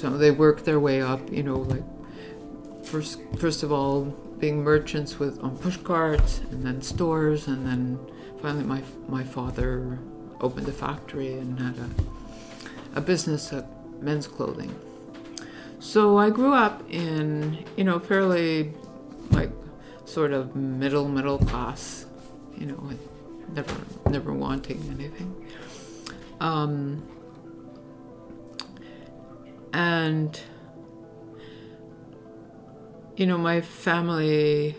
family, 0.00 0.18
they 0.18 0.30
worked 0.30 0.64
their 0.64 0.80
way 0.80 1.00
up, 1.00 1.32
you 1.32 1.42
know, 1.42 1.58
like 1.58 1.84
first 2.84 3.20
first 3.38 3.62
of 3.62 3.72
all 3.72 4.04
being 4.38 4.62
merchants 4.62 5.18
with 5.18 5.42
on 5.42 5.56
push 5.58 5.76
carts 5.78 6.40
and 6.50 6.64
then 6.64 6.80
stores 6.80 7.48
and 7.48 7.66
then 7.66 7.98
finally 8.40 8.64
my 8.64 8.82
my 9.08 9.24
father 9.24 9.98
opened 10.40 10.68
a 10.68 10.72
factory 10.72 11.32
and 11.32 11.58
had 11.58 11.76
a 11.78 12.98
a 12.98 13.00
business 13.00 13.52
of 13.52 13.64
men's 14.00 14.26
clothing. 14.26 14.74
So 15.78 16.16
I 16.18 16.30
grew 16.30 16.54
up 16.54 16.82
in 16.90 17.64
you 17.76 17.84
know 17.84 17.98
fairly 17.98 18.72
like 19.30 19.50
sort 20.04 20.32
of 20.32 20.56
middle 20.56 21.08
middle 21.08 21.38
class, 21.38 22.06
you 22.56 22.66
know, 22.66 22.90
never 23.52 23.74
never 24.08 24.32
wanting 24.32 24.82
anything. 24.90 25.34
Um, 26.40 27.02
and 29.76 30.40
you 33.16 33.26
know, 33.26 33.36
my 33.36 33.60
family, 33.60 34.74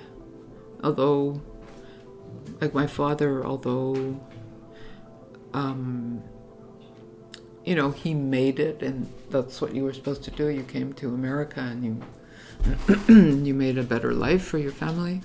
although, 0.84 1.42
like 2.62 2.74
my 2.74 2.88
father, 2.88 3.46
although, 3.46 4.20
um, 5.54 6.24
you 7.64 7.76
know, 7.76 7.92
he 7.92 8.14
made 8.14 8.60
it, 8.60 8.82
and 8.82 9.12
that's 9.30 9.60
what 9.62 9.76
you 9.76 9.84
were 9.84 9.94
supposed 9.94 10.24
to 10.24 10.32
do. 10.32 10.48
You 10.48 10.64
came 10.64 10.94
to 10.94 11.10
America 11.10 11.60
and 11.60 11.84
you 11.84 13.06
you 13.46 13.54
made 13.54 13.78
a 13.78 13.84
better 13.84 14.14
life 14.14 14.44
for 14.44 14.58
your 14.58 14.72
family. 14.72 15.22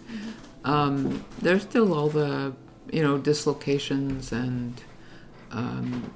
Um, 0.65 1.25
there's 1.41 1.63
still 1.63 1.95
all 1.95 2.09
the, 2.09 2.55
you 2.93 3.03
know, 3.03 3.17
dislocations 3.19 4.33
and, 4.33 4.81
um, 5.51 6.13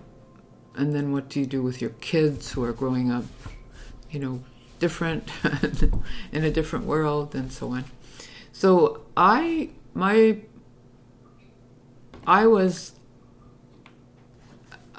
and 0.77 0.95
then 0.95 1.13
what 1.13 1.29
do 1.29 1.41
you 1.41 1.47
do 1.47 1.63
with 1.63 1.81
your 1.81 1.91
kids 2.01 2.53
who 2.53 2.63
are 2.65 2.73
growing 2.73 3.11
up, 3.11 3.25
you 4.11 4.21
know, 4.21 4.45
different 4.79 5.29
in 6.33 6.45
a 6.45 6.51
different 6.51 6.85
world 6.85 7.35
and 7.35 7.51
so 7.53 7.71
on. 7.73 7.85
So 8.53 9.03
I 9.17 9.71
my 9.95 10.39
I 12.27 12.47
was 12.47 12.93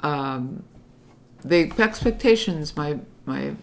um, 0.02 0.64
the 1.44 1.72
expectations 1.78 2.76
my 2.76 2.98
my 3.26 3.54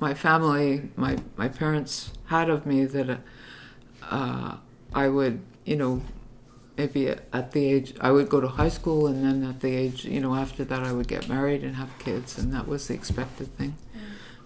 my 0.00 0.14
family 0.14 0.90
my 0.96 1.18
my 1.36 1.48
parents 1.48 2.12
had 2.26 2.48
of 2.48 2.66
me 2.66 2.84
that 2.84 3.20
uh, 4.02 4.56
I 4.94 5.08
would 5.08 5.40
you 5.64 5.76
know 5.76 6.02
maybe 6.76 7.08
at 7.08 7.52
the 7.52 7.64
age 7.64 7.94
I 8.00 8.10
would 8.10 8.28
go 8.28 8.40
to 8.40 8.48
high 8.48 8.68
school 8.68 9.06
and 9.06 9.24
then 9.24 9.48
at 9.48 9.60
the 9.60 9.74
age 9.74 10.04
you 10.04 10.20
know 10.20 10.34
after 10.34 10.64
that 10.64 10.82
I 10.82 10.92
would 10.92 11.08
get 11.08 11.28
married 11.28 11.62
and 11.62 11.76
have 11.76 11.98
kids 11.98 12.38
and 12.38 12.52
that 12.52 12.66
was 12.66 12.88
the 12.88 12.94
expected 12.94 13.56
thing. 13.56 13.76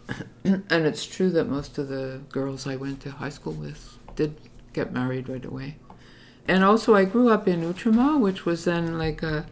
and 0.44 0.86
it's 0.86 1.04
true 1.04 1.30
that 1.30 1.48
most 1.48 1.78
of 1.78 1.88
the 1.88 2.20
girls 2.30 2.66
I 2.66 2.76
went 2.76 3.00
to 3.02 3.10
high 3.10 3.28
school 3.28 3.52
with 3.52 3.98
did 4.16 4.36
get 4.72 4.92
married 4.92 5.28
right 5.28 5.44
away. 5.44 5.76
And 6.46 6.64
also, 6.64 6.94
I 6.94 7.04
grew 7.04 7.28
up 7.28 7.46
in 7.46 7.60
Outremont, 7.60 8.20
which 8.20 8.46
was 8.46 8.64
then 8.64 8.98
like 8.98 9.22
a 9.22 9.46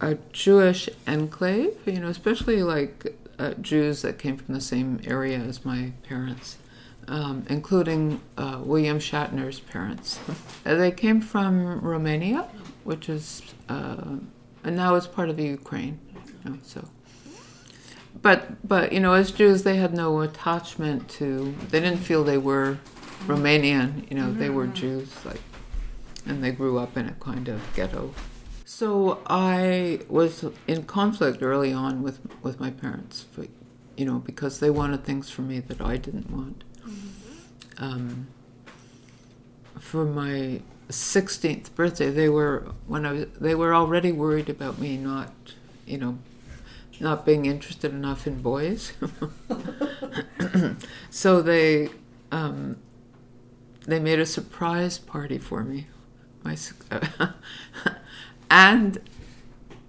a 0.00 0.14
Jewish 0.32 0.88
enclave. 1.06 1.76
You 1.84 2.00
know, 2.00 2.08
especially 2.08 2.62
like 2.62 3.14
uh, 3.38 3.54
Jews 3.60 4.02
that 4.02 4.18
came 4.18 4.38
from 4.38 4.54
the 4.54 4.60
same 4.60 5.00
area 5.04 5.38
as 5.38 5.66
my 5.66 5.92
parents, 6.08 6.56
um, 7.08 7.44
including 7.48 8.20
uh, 8.36 8.60
William 8.62 8.98
Shatner's 8.98 9.60
parents. 9.60 10.18
they 10.64 10.90
came 10.90 11.20
from 11.20 11.80
Romania, 11.80 12.48
which 12.84 13.08
is 13.08 13.42
uh, 13.68 14.16
and 14.64 14.76
now 14.76 14.94
it's 14.94 15.06
part 15.06 15.28
of 15.28 15.36
the 15.36 15.44
Ukraine. 15.44 15.98
You 16.44 16.50
know, 16.50 16.58
so 16.62 16.88
but 18.20 18.66
but 18.66 18.92
you 18.92 19.00
know, 19.00 19.14
as 19.14 19.30
Jews, 19.30 19.62
they 19.62 19.76
had 19.76 19.94
no 19.94 20.20
attachment 20.20 21.08
to. 21.10 21.54
They 21.70 21.80
didn't 21.80 22.00
feel 22.00 22.24
they 22.24 22.38
were 22.38 22.78
Romanian. 23.26 24.08
You 24.10 24.16
know, 24.16 24.32
they 24.32 24.50
were 24.50 24.64
mm-hmm. 24.64 24.74
Jews, 24.74 25.24
like, 25.24 25.40
and 26.26 26.42
they 26.42 26.52
grew 26.52 26.78
up 26.78 26.96
in 26.96 27.08
a 27.08 27.12
kind 27.12 27.48
of 27.48 27.60
ghetto. 27.74 28.14
So 28.64 29.22
I 29.26 30.00
was 30.08 30.44
in 30.66 30.84
conflict 30.84 31.42
early 31.42 31.72
on 31.72 32.02
with 32.02 32.20
with 32.42 32.60
my 32.60 32.70
parents, 32.70 33.26
for, 33.32 33.46
you 33.96 34.04
know, 34.04 34.18
because 34.18 34.60
they 34.60 34.70
wanted 34.70 35.04
things 35.04 35.30
for 35.30 35.42
me 35.42 35.60
that 35.60 35.80
I 35.80 35.96
didn't 35.96 36.30
want. 36.30 36.64
Um, 37.82 38.28
for 39.80 40.04
my 40.04 40.62
16th 40.88 41.74
birthday, 41.74 42.10
they 42.10 42.28
were 42.28 42.72
when 42.86 43.04
I 43.04 43.12
was, 43.12 43.26
they 43.40 43.56
were 43.56 43.74
already 43.74 44.12
worried 44.12 44.48
about 44.48 44.78
me 44.78 44.96
not, 44.96 45.32
you 45.84 45.98
know, 45.98 46.18
not 47.00 47.26
being 47.26 47.44
interested 47.46 47.90
enough 47.92 48.24
in 48.24 48.40
boys. 48.40 48.92
so 51.10 51.42
they 51.42 51.88
um, 52.30 52.76
they 53.86 53.98
made 53.98 54.20
a 54.20 54.26
surprise 54.26 54.98
party 54.98 55.38
for 55.38 55.64
me, 55.64 55.88
my, 56.44 56.56
and 58.50 59.00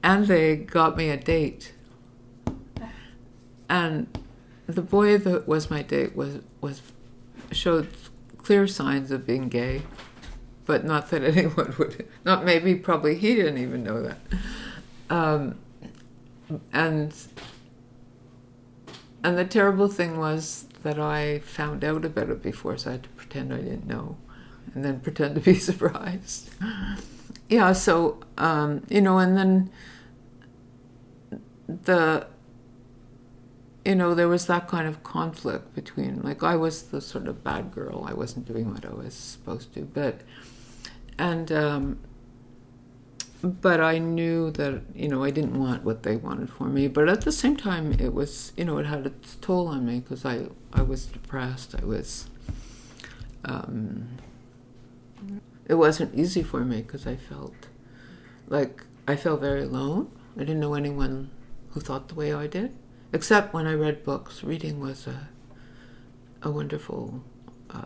and 0.01 0.25
they 0.25 0.55
got 0.55 0.97
me 0.97 1.11
a 1.11 1.17
date. 1.17 1.73
And 3.69 4.07
the 4.65 4.81
boy 4.81 5.19
that 5.19 5.47
was 5.47 5.69
my 5.69 5.83
date 5.83 6.15
was 6.15 6.39
was 6.59 6.81
showed 7.53 7.87
clear 8.37 8.67
signs 8.67 9.11
of 9.11 9.25
being 9.25 9.49
gay, 9.49 9.83
but 10.65 10.83
not 10.83 11.09
that 11.09 11.23
anyone 11.37 11.75
would. 11.77 12.07
Not 12.25 12.43
maybe 12.43 12.75
probably 12.75 13.15
he 13.15 13.35
didn't 13.35 13.57
even 13.57 13.83
know 13.83 14.01
that. 14.01 14.19
Um, 15.09 15.59
and 16.71 17.13
and 19.23 19.37
the 19.37 19.45
terrible 19.45 19.87
thing 19.87 20.17
was 20.17 20.67
that 20.83 20.99
I 20.99 21.39
found 21.39 21.83
out 21.83 22.03
about 22.03 22.29
it 22.29 22.41
before, 22.41 22.77
so 22.77 22.89
I 22.89 22.93
had 22.93 23.03
to 23.03 23.09
pretend 23.09 23.53
I 23.53 23.57
didn't 23.57 23.87
know, 23.87 24.17
and 24.73 24.83
then 24.83 24.99
pretend 24.99 25.35
to 25.35 25.41
be 25.41 25.55
surprised. 25.69 26.49
yeah, 27.49 27.71
so 27.73 28.19
um, 28.37 28.83
you 28.89 29.01
know, 29.01 29.17
and 29.17 29.37
then 29.37 29.71
the 31.67 32.27
you 33.85 33.95
know 33.95 34.13
there 34.15 34.27
was 34.27 34.45
that 34.47 34.67
kind 34.67 34.87
of 34.87 35.03
conflict 35.03 35.75
between 35.75 36.21
like 36.21 36.43
I 36.43 36.55
was 36.55 36.83
the 36.83 37.01
sort 37.01 37.27
of 37.27 37.43
bad 37.43 37.71
girl, 37.71 38.05
I 38.07 38.13
wasn't 38.13 38.45
doing 38.45 38.71
what 38.73 38.85
I 38.85 38.93
was 38.93 39.13
supposed 39.13 39.73
to, 39.73 39.81
but 39.81 40.21
and 41.17 41.51
um, 41.51 41.99
but 43.43 43.81
I 43.81 43.97
knew 43.97 44.51
that 44.51 44.81
you 44.95 45.09
know 45.09 45.23
I 45.23 45.29
didn't 45.29 45.59
want 45.59 45.83
what 45.83 46.03
they 46.03 46.15
wanted 46.15 46.49
for 46.49 46.65
me. 46.65 46.87
But 46.87 47.09
at 47.09 47.21
the 47.21 47.31
same 47.31 47.57
time, 47.57 47.93
it 47.93 48.13
was 48.13 48.53
you 48.55 48.65
know 48.65 48.77
it 48.77 48.85
had 48.85 49.05
its 49.05 49.35
toll 49.35 49.67
on 49.67 49.85
me 49.85 49.99
because 49.99 50.25
I 50.25 50.47
I 50.71 50.81
was 50.81 51.05
depressed. 51.05 51.75
I 51.79 51.85
was. 51.85 52.29
Um, 53.45 54.17
it 55.67 55.75
wasn't 55.75 56.15
easy 56.15 56.43
for 56.43 56.63
me 56.63 56.81
because 56.81 57.05
I 57.05 57.15
felt 57.15 57.67
like 58.47 58.83
I 59.07 59.15
felt 59.15 59.41
very 59.41 59.63
alone. 59.63 60.11
I 60.35 60.39
didn't 60.39 60.59
know 60.59 60.73
anyone 60.73 61.29
who 61.71 61.79
thought 61.81 62.07
the 62.07 62.15
way 62.15 62.33
I 62.33 62.47
did, 62.47 62.73
except 63.13 63.53
when 63.53 63.67
I 63.67 63.73
read 63.73 64.03
books. 64.03 64.43
Reading 64.43 64.79
was 64.79 65.07
a 65.07 65.29
a 66.43 66.51
wonderful 66.51 67.23
uh, 67.69 67.85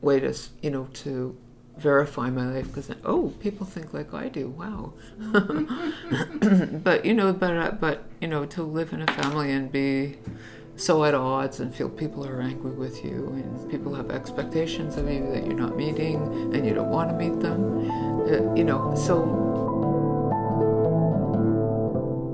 way 0.00 0.20
to 0.20 0.34
you 0.62 0.70
know 0.70 0.88
to 0.94 1.36
verify 1.76 2.28
my 2.28 2.46
life 2.46 2.66
because 2.66 2.90
oh 3.04 3.32
people 3.40 3.66
think 3.66 3.94
like 3.94 4.12
I 4.12 4.28
do 4.28 4.48
wow 4.48 4.92
but 6.82 7.04
you 7.04 7.14
know 7.14 7.32
but 7.32 7.56
uh, 7.56 7.70
but 7.72 8.04
you 8.20 8.28
know 8.28 8.44
to 8.46 8.62
live 8.62 8.92
in 8.92 9.02
a 9.02 9.06
family 9.06 9.50
and 9.50 9.70
be 9.70 10.18
so 10.76 11.04
at 11.04 11.14
odds 11.14 11.60
and 11.60 11.74
feel 11.74 11.88
people 11.88 12.26
are 12.26 12.40
angry 12.40 12.72
with 12.72 13.04
you 13.04 13.28
and 13.34 13.70
people 13.70 13.94
have 13.94 14.10
expectations 14.10 14.96
of 14.96 15.10
you 15.10 15.30
that 15.32 15.46
you're 15.46 15.54
not 15.54 15.76
meeting 15.76 16.16
and 16.54 16.66
you 16.66 16.74
don't 16.74 16.90
want 16.90 17.10
to 17.10 17.16
meet 17.16 17.38
them 17.40 17.90
uh, 18.22 18.54
you 18.54 18.64
know 18.64 18.94
so 18.94 19.69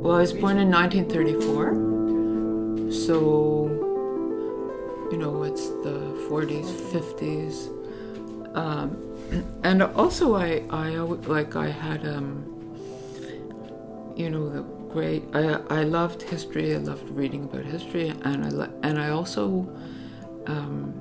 well 0.06 0.18
I 0.18 0.20
was 0.20 0.32
born 0.32 0.58
in 0.58 0.70
1934 0.70 2.92
so 2.92 3.66
you 5.10 5.18
know 5.18 5.42
it's 5.42 5.68
the 5.82 5.98
40s 6.30 6.70
50s 6.92 7.66
um, 8.56 8.96
and 9.64 9.82
also 9.82 10.36
I 10.36 10.62
I 10.70 10.90
like 10.90 11.56
I 11.56 11.70
had 11.70 12.06
um 12.06 12.44
you 14.16 14.30
know 14.30 14.48
the 14.48 14.62
great 14.94 15.24
I 15.34 15.58
I 15.80 15.82
loved 15.82 16.22
history 16.22 16.76
I 16.76 16.78
loved 16.78 17.10
reading 17.10 17.42
about 17.42 17.64
history 17.64 18.10
and 18.10 18.46
I 18.46 18.68
and 18.84 19.00
I 19.00 19.10
also 19.10 19.68
um, 20.46 20.94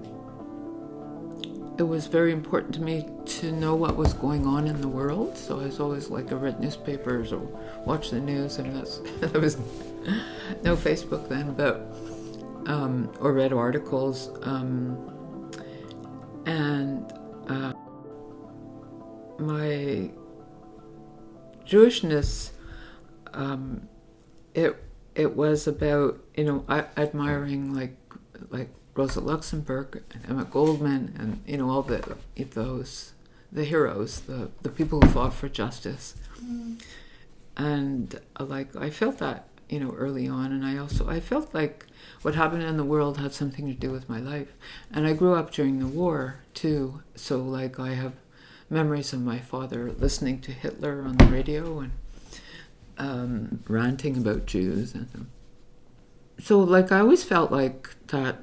it 1.77 1.83
was 1.83 2.07
very 2.07 2.31
important 2.31 2.74
to 2.75 2.81
me 2.81 3.10
to 3.25 3.51
know 3.51 3.75
what 3.75 3.95
was 3.98 4.13
going 4.13 4.45
on 4.45 4.68
in 4.68 4.80
the 4.81 4.88
world. 4.88 5.38
So 5.38 5.60
I 5.60 5.66
was 5.66 5.80
always 5.80 6.10
like, 6.10 6.31
I 6.31 6.36
read 6.36 6.60
newspapers 6.60 7.33
or 7.33 7.39
watched 7.86 8.12
the 8.12 8.19
news, 8.19 8.57
and 8.57 8.75
that's, 8.75 9.00
there 9.19 9.42
was 9.42 9.57
no 10.63 10.75
Facebook 10.75 11.27
then, 11.27 11.54
but 11.54 11.75
um, 12.68 13.12
or 13.19 13.33
read 13.33 13.54
articles. 13.54 14.30
Um, 14.44 15.51
and 16.45 17.12
uh, 17.48 17.74
my 19.39 20.12
Jewishness, 21.66 22.51
um, 23.33 23.88
it 24.54 24.81
it 25.16 25.36
was 25.36 25.68
about 25.68 26.19
you 26.36 26.44
know 26.44 26.66
I, 26.69 26.86
admiring 26.98 27.74
like 27.74 27.98
like 28.50 28.69
Rosa 28.95 29.19
Luxemburg 29.19 30.01
and 30.12 30.25
Emma 30.27 30.45
Goldman 30.45 31.15
and 31.19 31.42
you 31.45 31.57
know 31.57 31.69
all 31.69 31.81
the 31.81 32.18
those 32.38 33.13
the 33.51 33.63
heroes 33.63 34.21
the 34.21 34.50
the 34.62 34.69
people 34.69 35.01
who 35.01 35.09
fought 35.09 35.33
for 35.33 35.50
justice 35.50 36.15
mm. 36.44 36.81
and 37.57 38.19
uh, 38.39 38.45
like 38.45 38.75
I 38.75 38.89
felt 38.89 39.19
that 39.19 39.47
you 39.69 39.80
know 39.80 39.92
early 39.92 40.27
on 40.27 40.51
and 40.51 40.65
I 40.65 40.77
also 40.77 41.09
I 41.09 41.19
felt 41.19 41.53
like 41.53 41.86
what 42.21 42.36
happened 42.36 42.63
in 42.63 42.77
the 42.77 42.83
world 42.83 43.18
had 43.18 43.33
something 43.33 43.68
to 43.68 43.74
do 43.74 43.92
with 43.92 44.09
my 44.09 44.19
life 44.19 44.53
and 44.92 45.06
I 45.06 45.13
grew 45.13 45.36
up 45.36 45.51
during 45.51 45.80
the 45.80 45.88
war 45.88 46.39
too 46.53 47.01
so 47.15 47.42
like 47.42 47.80
I 47.80 47.94
have 47.94 48.13
memories 48.69 49.13
of 49.13 49.21
my 49.21 49.39
father 49.39 49.92
listening 49.92 50.39
to 50.42 50.51
Hitler 50.51 51.03
on 51.03 51.18
the 51.18 51.25
radio 51.25 51.80
and 51.80 51.92
um, 52.97 53.63
ranting 53.68 54.18
about 54.18 54.45
Jews. 54.45 54.94
And 54.94 55.27
so, 56.39 56.59
like, 56.59 56.92
I 56.92 57.00
always 57.00 57.24
felt 57.24 57.51
like 57.51 57.89
that 58.07 58.39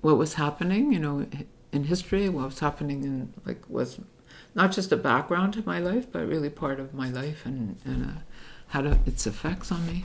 what 0.00 0.16
was 0.16 0.34
happening, 0.34 0.92
you 0.92 0.98
know, 0.98 1.26
in 1.72 1.84
history, 1.84 2.28
what 2.28 2.46
was 2.46 2.58
happening 2.60 3.04
in, 3.04 3.34
like, 3.44 3.68
was 3.68 4.00
not 4.54 4.72
just 4.72 4.92
a 4.92 4.96
background 4.96 5.54
to 5.54 5.62
my 5.64 5.78
life, 5.78 6.10
but 6.10 6.26
really 6.26 6.50
part 6.50 6.80
of 6.80 6.94
my 6.94 7.10
life 7.10 7.44
and, 7.44 7.76
and 7.84 8.04
uh, 8.04 8.20
had 8.68 8.86
a, 8.86 8.98
its 9.06 9.26
effects 9.26 9.70
on 9.70 9.86
me. 9.86 10.04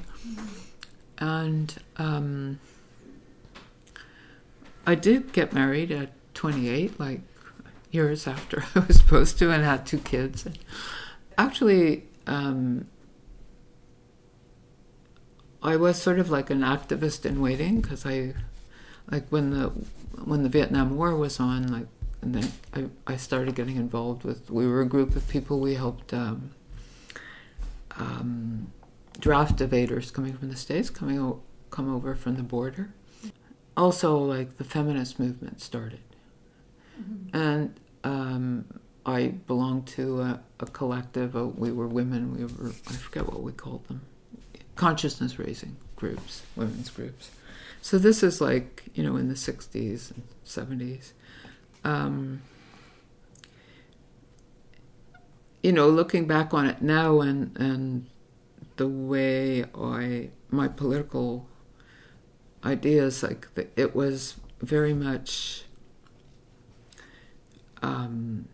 And 1.18 1.76
um, 1.98 2.60
I 4.86 4.96
did 4.96 5.32
get 5.34 5.54
married 5.54 5.92
at 5.92 6.12
28, 6.34 7.00
like 7.00 7.22
years 7.92 8.28
after 8.28 8.66
I 8.76 8.80
was 8.80 8.98
supposed 8.98 9.40
to, 9.40 9.52
and 9.52 9.64
had 9.64 9.86
two 9.86 10.00
kids. 10.00 10.46
And 10.46 10.60
actually, 11.38 12.04
um, 12.28 12.88
I 15.64 15.78
was 15.78 16.00
sort 16.00 16.20
of 16.20 16.30
like 16.30 16.50
an 16.50 16.60
activist 16.60 17.26
in 17.26 17.42
waiting 17.42 17.82
because 17.82 18.06
I, 18.06 18.34
like 19.12 19.28
when 19.30 19.52
the 19.52 19.68
when 20.24 20.44
the 20.44 20.50
Vietnam 20.50 20.96
War 20.98 21.16
was 21.16 21.40
on, 21.40 21.68
like 21.68 21.88
and 22.22 22.34
then 22.34 22.52
I, 22.74 23.14
I 23.14 23.18
started 23.18 23.56
getting 23.56 23.76
involved 23.76 24.24
with. 24.24 24.50
We 24.50 24.68
were 24.68 24.82
a 24.82 24.86
group 24.86 25.16
of 25.16 25.28
people. 25.28 25.60
We 25.60 25.76
helped 25.76 26.14
um, 26.14 26.52
um, 27.98 28.72
draft 29.20 29.58
evaders 29.60 30.12
coming 30.12 30.34
from 30.34 30.50
the 30.50 30.56
states 30.56 30.90
coming 30.90 31.20
o- 31.20 31.42
come 31.70 31.94
over 31.94 32.16
from 32.16 32.36
the 32.36 32.44
border. 32.44 32.94
Also, 33.78 34.18
like 34.18 34.58
the 34.58 34.64
feminist 34.64 35.20
movement 35.20 35.62
started, 35.62 36.00
mm-hmm. 37.00 37.36
and 37.36 37.80
um, 38.04 38.66
I 39.06 39.28
belonged 39.28 39.86
to 39.88 40.22
a, 40.22 40.40
a 40.60 40.66
collective. 40.66 41.36
we 41.58 41.72
were 41.72 41.88
women. 41.88 42.36
We 42.36 42.46
were 42.46 42.70
I 42.70 42.94
forget 42.94 43.28
what 43.28 43.44
we 43.44 43.52
called 43.52 43.88
them 43.88 44.02
consciousness 44.76 45.40
raising 45.40 45.78
groups, 45.96 46.44
women's 46.56 46.90
groups. 46.90 47.32
So 47.86 48.00
this 48.00 48.24
is 48.24 48.42
like, 48.42 48.82
you 48.96 49.04
know, 49.04 49.16
in 49.16 49.28
the 49.28 49.36
60s 49.36 50.10
and 50.10 50.24
70s. 50.44 51.12
Um, 51.84 52.42
you 55.62 55.72
know, 55.72 55.88
looking 55.88 56.26
back 56.26 56.52
on 56.52 56.66
it 56.66 56.82
now 56.82 57.22
and, 57.22 57.56
and 57.56 58.08
the 58.78 58.88
way 58.88 59.66
I, 59.80 60.30
my 60.50 60.68
political 60.68 61.48
ideas, 62.64 63.22
like 63.22 63.54
the, 63.54 63.68
it 63.80 63.96
was 63.96 64.38
very 64.62 64.96
much 64.96 65.66
um, 67.84 68.48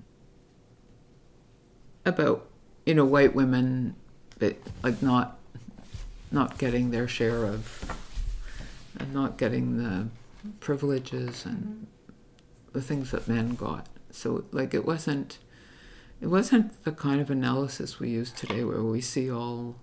about, 2.06 2.50
you 2.86 2.96
know, 2.96 3.06
white 3.06 3.34
women, 3.34 3.96
but 4.40 4.58
like 4.84 5.02
not 5.02 5.40
not 6.34 6.58
getting 6.58 6.92
their 6.92 7.08
share 7.08 7.46
of, 7.46 8.01
and 9.02 9.14
not 9.14 9.38
getting 9.38 9.78
the 9.78 10.08
privileges 10.60 11.46
and 11.46 11.88
the 12.74 12.82
things 12.82 13.12
that 13.12 13.28
men 13.28 13.56
got. 13.56 13.88
So 14.12 14.46
like 14.52 14.74
it 14.74 14.86
wasn't, 14.86 15.38
it 16.20 16.28
wasn't 16.28 16.84
the 16.84 16.92
kind 16.92 17.22
of 17.22 17.30
analysis 17.30 18.00
we 18.00 18.10
use 18.10 18.32
today 18.32 18.64
where 18.64 18.84
we 18.84 19.02
see 19.02 19.32
all 19.32 19.76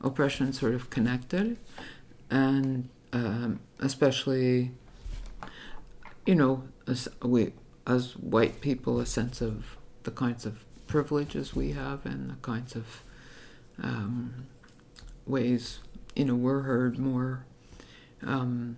oppression 0.00 0.52
sort 0.52 0.74
of 0.74 0.90
connected, 0.90 1.56
and 2.30 2.88
um, 3.12 3.60
especially, 3.80 4.72
you 6.26 6.34
know, 6.34 6.64
as 6.86 7.08
we 7.22 7.52
as 7.86 8.16
white 8.16 8.60
people, 8.60 9.00
a 9.00 9.06
sense 9.06 9.40
of 9.40 9.78
the 10.02 10.10
kinds 10.10 10.44
of 10.44 10.64
privileges 10.86 11.54
we 11.54 11.72
have 11.72 12.04
and 12.04 12.30
the 12.30 12.36
kinds 12.42 12.76
of 12.76 13.02
um, 13.82 14.46
ways 15.26 15.78
you 16.18 16.24
know, 16.24 16.34
were 16.34 16.62
heard 16.62 16.98
more. 16.98 17.46
Um, 18.22 18.76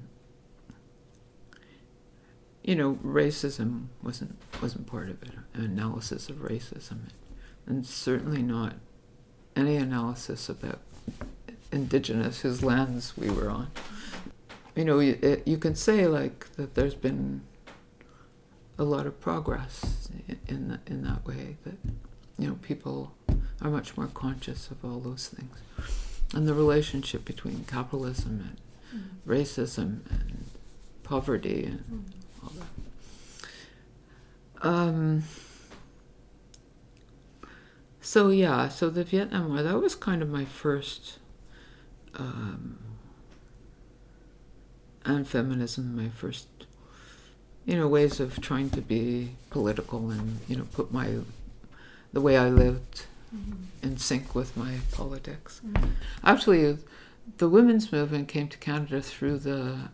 you 2.63 2.75
know, 2.75 2.95
racism 3.05 3.87
wasn't 4.03 4.37
wasn't 4.61 4.87
part 4.87 5.09
of 5.09 5.23
it. 5.23 5.31
An 5.55 5.65
analysis 5.65 6.29
of 6.29 6.37
racism, 6.37 7.09
and 7.67 7.87
certainly 7.87 8.43
not 8.43 8.75
any 9.57 9.77
analysis 9.77 10.49
about 10.49 10.81
indigenous 11.73 12.41
whose 12.41 12.63
lands 12.63 13.17
we 13.17 13.31
were 13.31 13.51
on. 13.51 13.71
You 14.77 14.85
know, 14.85 15.01
you, 15.01 15.43
you 15.45 15.59
can 15.59 15.75
say 15.75 16.07
like 16.07 16.53
that. 16.57 16.75
There's 16.75 16.95
been 16.95 17.43
a 18.79 18.85
lot 18.85 19.07
of 19.07 19.21
progress 19.21 20.09
in 20.47 20.69
that, 20.69 20.81
in 20.87 21.03
that 21.05 21.27
way. 21.27 21.57
That 21.65 21.77
you 22.39 22.49
know, 22.49 22.59
people 22.63 23.15
are 23.63 23.71
much 23.71 23.97
more 23.97 24.07
conscious 24.07 24.71
of 24.71 24.85
all 24.85 25.01
those 25.01 25.29
things 25.29 25.57
and 26.35 26.47
the 26.47 26.55
relationship 26.55 27.25
between 27.25 27.65
capitalism 27.65 28.45
and 28.49 28.57
racism 29.27 30.01
and 30.11 30.45
poverty 31.03 31.65
and 31.65 31.81
mm. 31.81 32.03
all 32.43 32.53
that. 34.63 34.69
Um, 34.69 35.25
so 38.01 38.29
yeah, 38.29 38.69
so 38.69 38.91
the 38.91 39.05
Vietnam 39.05 39.51
War 39.51 39.63
that 39.63 39.81
was 39.81 39.95
kind 39.95 40.23
of 40.23 40.29
my 40.29 40.45
first, 40.45 41.19
um, 42.15 42.79
and 45.05 45.27
feminism 45.27 45.97
my 45.97 46.09
first, 46.09 46.49
you 47.65 47.77
know, 47.77 47.89
ways 47.89 48.21
of 48.21 48.41
trying 48.41 48.71
to 48.71 48.81
be 48.81 49.37
political 49.51 50.11
and 50.11 50.41
you 50.49 50.57
know 50.57 50.67
put 50.73 50.93
my 50.93 51.19
the 52.13 52.21
way 52.21 52.37
I 52.37 52.49
lived 52.49 53.07
mm-hmm. 53.35 53.65
in 53.83 53.97
sync 53.99 54.35
with 54.35 54.57
my 54.57 54.79
politics. 54.93 55.61
Mm-hmm. 55.65 55.91
Actually, 56.25 56.79
the 57.39 57.49
women's 57.49 57.93
movement 57.93 58.29
came 58.29 58.49
to 58.49 58.59
Canada 58.59 59.01
through 59.01 59.39
the 59.39 59.91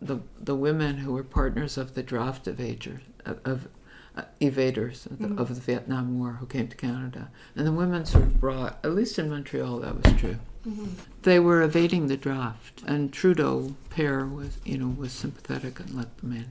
the 0.00 0.20
the 0.38 0.54
women 0.54 0.98
who 0.98 1.12
were 1.12 1.24
partners 1.24 1.76
of 1.76 1.94
the 1.94 2.02
draft 2.02 2.44
evaders 2.46 3.00
of, 3.24 3.40
of 3.44 3.68
uh, 4.16 4.22
evaders 4.40 5.06
of 5.06 5.18
the, 5.18 5.28
mm-hmm. 5.28 5.38
of 5.38 5.54
the, 5.54 5.60
Vietnam 5.60 6.18
War 6.18 6.32
who 6.40 6.46
came 6.46 6.66
to 6.68 6.76
Canada, 6.76 7.30
and 7.54 7.66
the 7.66 7.72
women 7.72 8.04
sort 8.04 8.24
of 8.24 8.40
brought, 8.40 8.78
at 8.82 8.92
least 8.92 9.18
in 9.18 9.30
Montreal, 9.30 9.78
that 9.80 9.94
was 9.94 10.20
true. 10.20 10.38
Mm-hmm. 10.66 10.86
They 11.22 11.38
were 11.38 11.62
evading 11.62 12.08
the 12.08 12.16
draft, 12.16 12.82
and 12.84 13.12
Trudeau 13.12 13.76
père 13.90 14.32
was 14.32 14.58
you 14.64 14.78
know 14.78 14.88
was 14.88 15.12
sympathetic 15.12 15.78
and 15.80 15.94
let 15.94 16.16
them 16.18 16.32
in. 16.32 16.50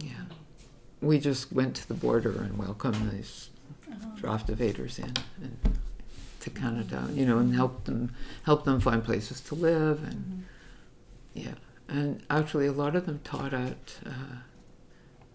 Yeah, 0.00 0.24
we 1.00 1.18
just 1.18 1.52
went 1.52 1.76
to 1.76 1.88
the 1.88 1.94
border 1.94 2.42
and 2.42 2.58
welcomed 2.58 3.10
these 3.10 3.50
draft 4.16 4.48
evaders 4.48 4.98
in 4.98 5.12
and 5.42 5.78
to 6.46 6.50
Canada, 6.50 7.08
you 7.12 7.26
know, 7.26 7.38
and 7.38 7.54
help 7.54 7.84
them 7.84 8.14
help 8.44 8.64
them 8.64 8.80
find 8.80 9.04
places 9.04 9.40
to 9.40 9.54
live 9.54 10.02
and 10.04 10.14
mm-hmm. 10.14 10.40
yeah. 11.34 11.54
And 11.88 12.22
actually, 12.30 12.66
a 12.66 12.72
lot 12.72 12.96
of 12.96 13.06
them 13.06 13.20
taught 13.22 13.52
at 13.52 13.98
uh, 14.04 14.38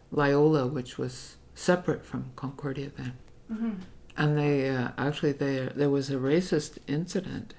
Loyola, 0.10 0.68
which 0.68 0.98
was 0.98 1.38
separate 1.54 2.06
from 2.06 2.32
Concordia 2.36 2.92
then. 2.98 3.14
Mm-hmm. 3.52 3.72
And 4.18 4.38
they 4.38 4.70
uh, 4.70 4.90
actually 4.98 5.34
they 5.34 5.70
there 5.76 5.90
was 5.90 6.10
a 6.10 6.16
racist 6.16 6.78
incident 6.88 7.54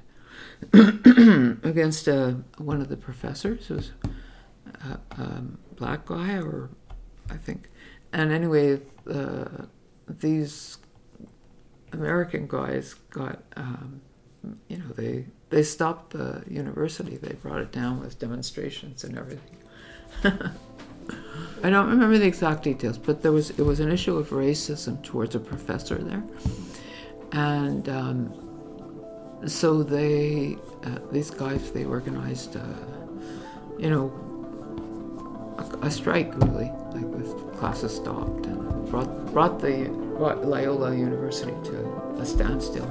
against 0.73 2.09
uh, 2.09 2.33
one 2.57 2.81
of 2.81 2.89
the 2.89 2.97
professors 2.97 3.67
who 3.67 3.75
was 3.77 3.93
a, 4.85 5.21
a 5.23 5.43
black 5.77 6.07
guy, 6.07 6.37
or 6.37 6.71
I 7.31 7.37
think. 7.37 7.69
And 8.15 8.33
anyway, 8.33 8.81
uh, 9.11 9.67
these 10.09 10.79
American 11.93 12.47
guys 12.47 12.95
got, 13.11 13.43
um, 13.57 14.01
you 14.69 14.79
know, 14.79 14.89
they 14.97 15.27
they 15.51 15.63
stopped 15.63 16.11
the 16.13 16.43
university. 16.49 17.17
They 17.17 17.35
brought 17.35 17.61
it 17.61 17.73
down 17.73 18.01
with 18.01 18.19
demonstrations 18.19 19.05
and 19.05 19.19
everything. 19.19 19.59
I 21.65 21.71
don't 21.71 21.89
remember 21.89 22.19
the 22.19 22.27
exact 22.27 22.65
details, 22.65 22.99
but 22.99 23.23
there 23.23 23.33
was 23.33 23.51
it 23.51 23.63
was 23.63 23.81
an 23.81 23.93
issue 23.93 24.17
of 24.17 24.31
racism 24.31 25.03
towards 25.03 25.35
a 25.35 25.41
professor 25.41 25.97
there, 25.97 26.25
and 27.33 27.89
um, 27.89 29.43
so 29.47 29.83
they 29.83 30.57
uh, 30.85 30.99
these 31.11 31.31
guys 31.31 31.71
they 31.73 31.85
organized, 31.85 32.57
uh, 32.57 32.63
you 33.79 33.91
know, 33.91 34.11
a, 35.59 35.87
a, 35.87 35.91
strike 35.91 36.35
really, 36.39 36.71
like 36.93 37.05
with 37.05 37.59
classes 37.59 37.95
stopped 37.95 38.47
and 38.47 38.91
brought 38.91 39.33
brought 39.33 39.61
the 39.61 40.02
brought 40.23 40.45
Loyola 40.45 40.95
University 40.95 41.51
to 41.65 41.77
a 42.21 42.25
standstill. 42.25 42.87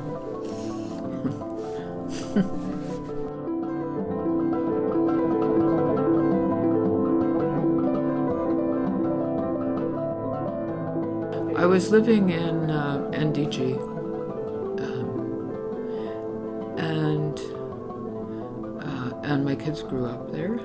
I 11.57 11.65
was 11.65 11.89
living 11.89 12.31
in 12.31 12.69
uh, 12.69 13.09
NDG, 13.13 13.79
um, 14.81 15.55
and 16.77 17.39
uh, 18.83 19.15
and 19.23 19.45
my 19.45 19.55
kids 19.55 19.81
grew 19.83 20.05
up 20.05 20.33
there. 20.33 20.59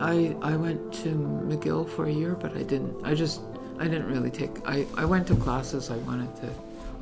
I 0.00 0.34
I 0.40 0.56
went 0.56 0.94
to 1.02 1.10
McGill 1.10 1.86
for 1.86 2.06
a 2.06 2.10
year, 2.10 2.36
but 2.36 2.56
I 2.56 2.62
didn't. 2.62 2.96
I 3.04 3.12
just 3.14 3.42
I 3.80 3.84
didn't 3.88 4.08
really 4.08 4.30
take. 4.30 4.50
I 4.66 4.86
I 4.94 5.06
went 5.06 5.26
to 5.28 5.36
classes 5.36 5.90
I 5.90 5.96
wanted 5.96 6.36
to 6.42 6.52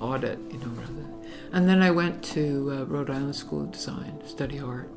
audit, 0.00 0.38
you 0.50 0.58
know, 0.58 0.68
rather. 0.68 1.06
And 1.52 1.68
then 1.68 1.82
I 1.82 1.90
went 1.90 2.22
to 2.34 2.70
uh, 2.72 2.84
Rhode 2.84 3.10
Island 3.10 3.34
School 3.34 3.62
of 3.62 3.72
Design, 3.72 4.22
study 4.24 4.60
art. 4.60 4.88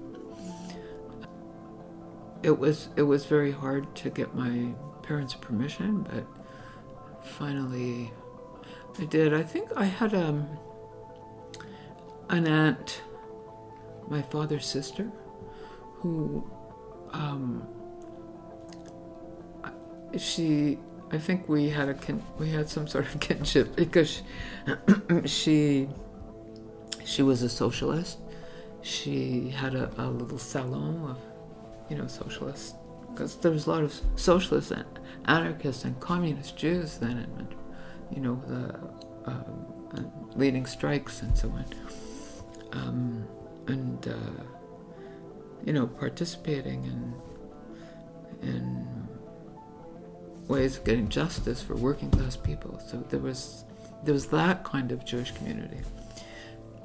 It 2.44 2.58
was 2.58 2.90
it 2.96 3.02
was 3.02 3.26
very 3.26 3.52
hard 3.52 3.94
to 3.96 4.12
get 4.12 4.36
my 4.36 4.68
parents' 5.02 5.34
permission, 5.34 6.04
but 6.04 6.26
finally 7.24 8.14
I 9.00 9.06
did. 9.06 9.34
I 9.34 9.42
think 9.42 9.70
I 9.76 9.86
had 9.86 10.14
um, 10.14 10.48
an 12.30 12.48
aunt, 12.48 13.02
my 14.08 14.22
father's 14.22 14.68
sister, 14.68 15.12
who 15.96 16.48
um, 17.12 17.68
she. 20.16 20.78
I 21.12 21.18
think 21.18 21.50
we 21.50 21.70
had 21.70 21.90
a 21.90 21.94
kin, 21.94 22.24
we 22.40 22.50
had 22.50 22.70
some 22.70 22.88
sort 22.88 23.06
of 23.06 23.20
kinship 23.28 23.76
because 23.76 24.22
she 25.26 25.88
she 27.06 27.22
was 27.22 27.42
a 27.44 27.50
socialist. 27.50 28.18
She 28.82 29.50
had 29.50 29.76
a, 29.76 29.92
a 29.98 30.08
little 30.10 30.40
salon 30.40 31.12
of 31.12 31.18
you 31.90 31.98
know 31.98 32.08
socialists 32.08 32.76
because 33.10 33.36
there 33.38 33.52
was 33.52 33.68
a 33.68 33.70
lot 33.70 33.84
of 33.84 33.94
socialists 34.16 34.72
and 34.72 34.86
anarchists 35.26 35.84
and 35.84 36.00
communist 36.00 36.58
Jews 36.58 36.98
then 36.98 37.18
in 37.18 37.48
you 38.14 38.22
know, 38.22 38.42
the 38.48 39.32
uh, 39.32 40.04
leading 40.36 40.66
strikes 40.66 41.22
and 41.22 41.38
so 41.38 41.50
on, 41.50 41.66
um, 42.74 43.28
and 43.68 44.08
uh, 44.08 44.44
you 45.66 45.74
know, 45.74 45.88
participating 45.88 46.84
in 46.84 47.14
in 48.50 49.01
ways 50.52 50.78
of 50.78 50.84
getting 50.84 51.10
justice 51.10 51.62
for 51.62 51.76
working 51.76 52.12
class 52.12 52.36
people. 52.36 52.80
So 52.86 52.98
there 53.10 53.20
was 53.20 53.66
there 54.04 54.14
was 54.14 54.28
that 54.28 54.64
kind 54.64 54.92
of 54.92 55.06
Jewish 55.06 55.32
community. 55.32 55.80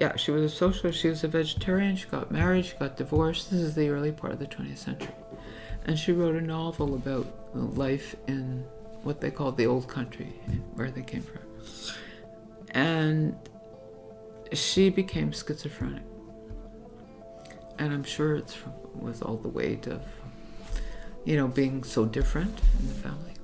Yeah, 0.01 0.17
she 0.17 0.31
was 0.31 0.43
a 0.43 0.55
socialist. 0.55 1.01
She 1.01 1.09
was 1.09 1.25
a 1.25 1.29
vegetarian. 1.29 1.97
She 1.97 2.07
got 2.07 2.31
married. 2.31 2.67
She 2.67 2.77
got 2.77 2.97
divorced. 2.97 3.51
This 3.51 3.61
is 3.61 3.75
the 3.75 3.89
early 3.89 4.13
part 4.13 4.33
of 4.33 4.39
the 4.39 4.47
20th 4.47 4.79
century, 4.79 5.15
and 5.87 5.99
she 5.99 6.13
wrote 6.13 6.37
a 6.37 6.41
novel 6.41 6.95
about 6.95 7.27
life 7.55 8.15
in 8.27 8.65
what 9.03 9.21
they 9.21 9.31
called 9.31 9.57
the 9.57 9.67
old 9.67 9.89
country, 9.89 10.33
where 10.75 10.91
they 10.91 11.03
came 11.03 11.23
from. 11.23 11.43
And 12.71 13.37
she 14.53 14.91
became 14.91 15.33
schizophrenic. 15.33 16.03
And 17.79 17.93
I'm 17.93 18.05
sure 18.05 18.37
it 18.37 18.57
was 18.95 19.23
all 19.23 19.37
the 19.37 19.49
weight 19.49 19.87
of, 19.87 20.03
you 21.25 21.37
know, 21.37 21.49
being 21.49 21.85
so 21.85 22.05
different 22.05 22.59
in 22.81 22.89
the 22.89 22.95
family. 22.95 23.36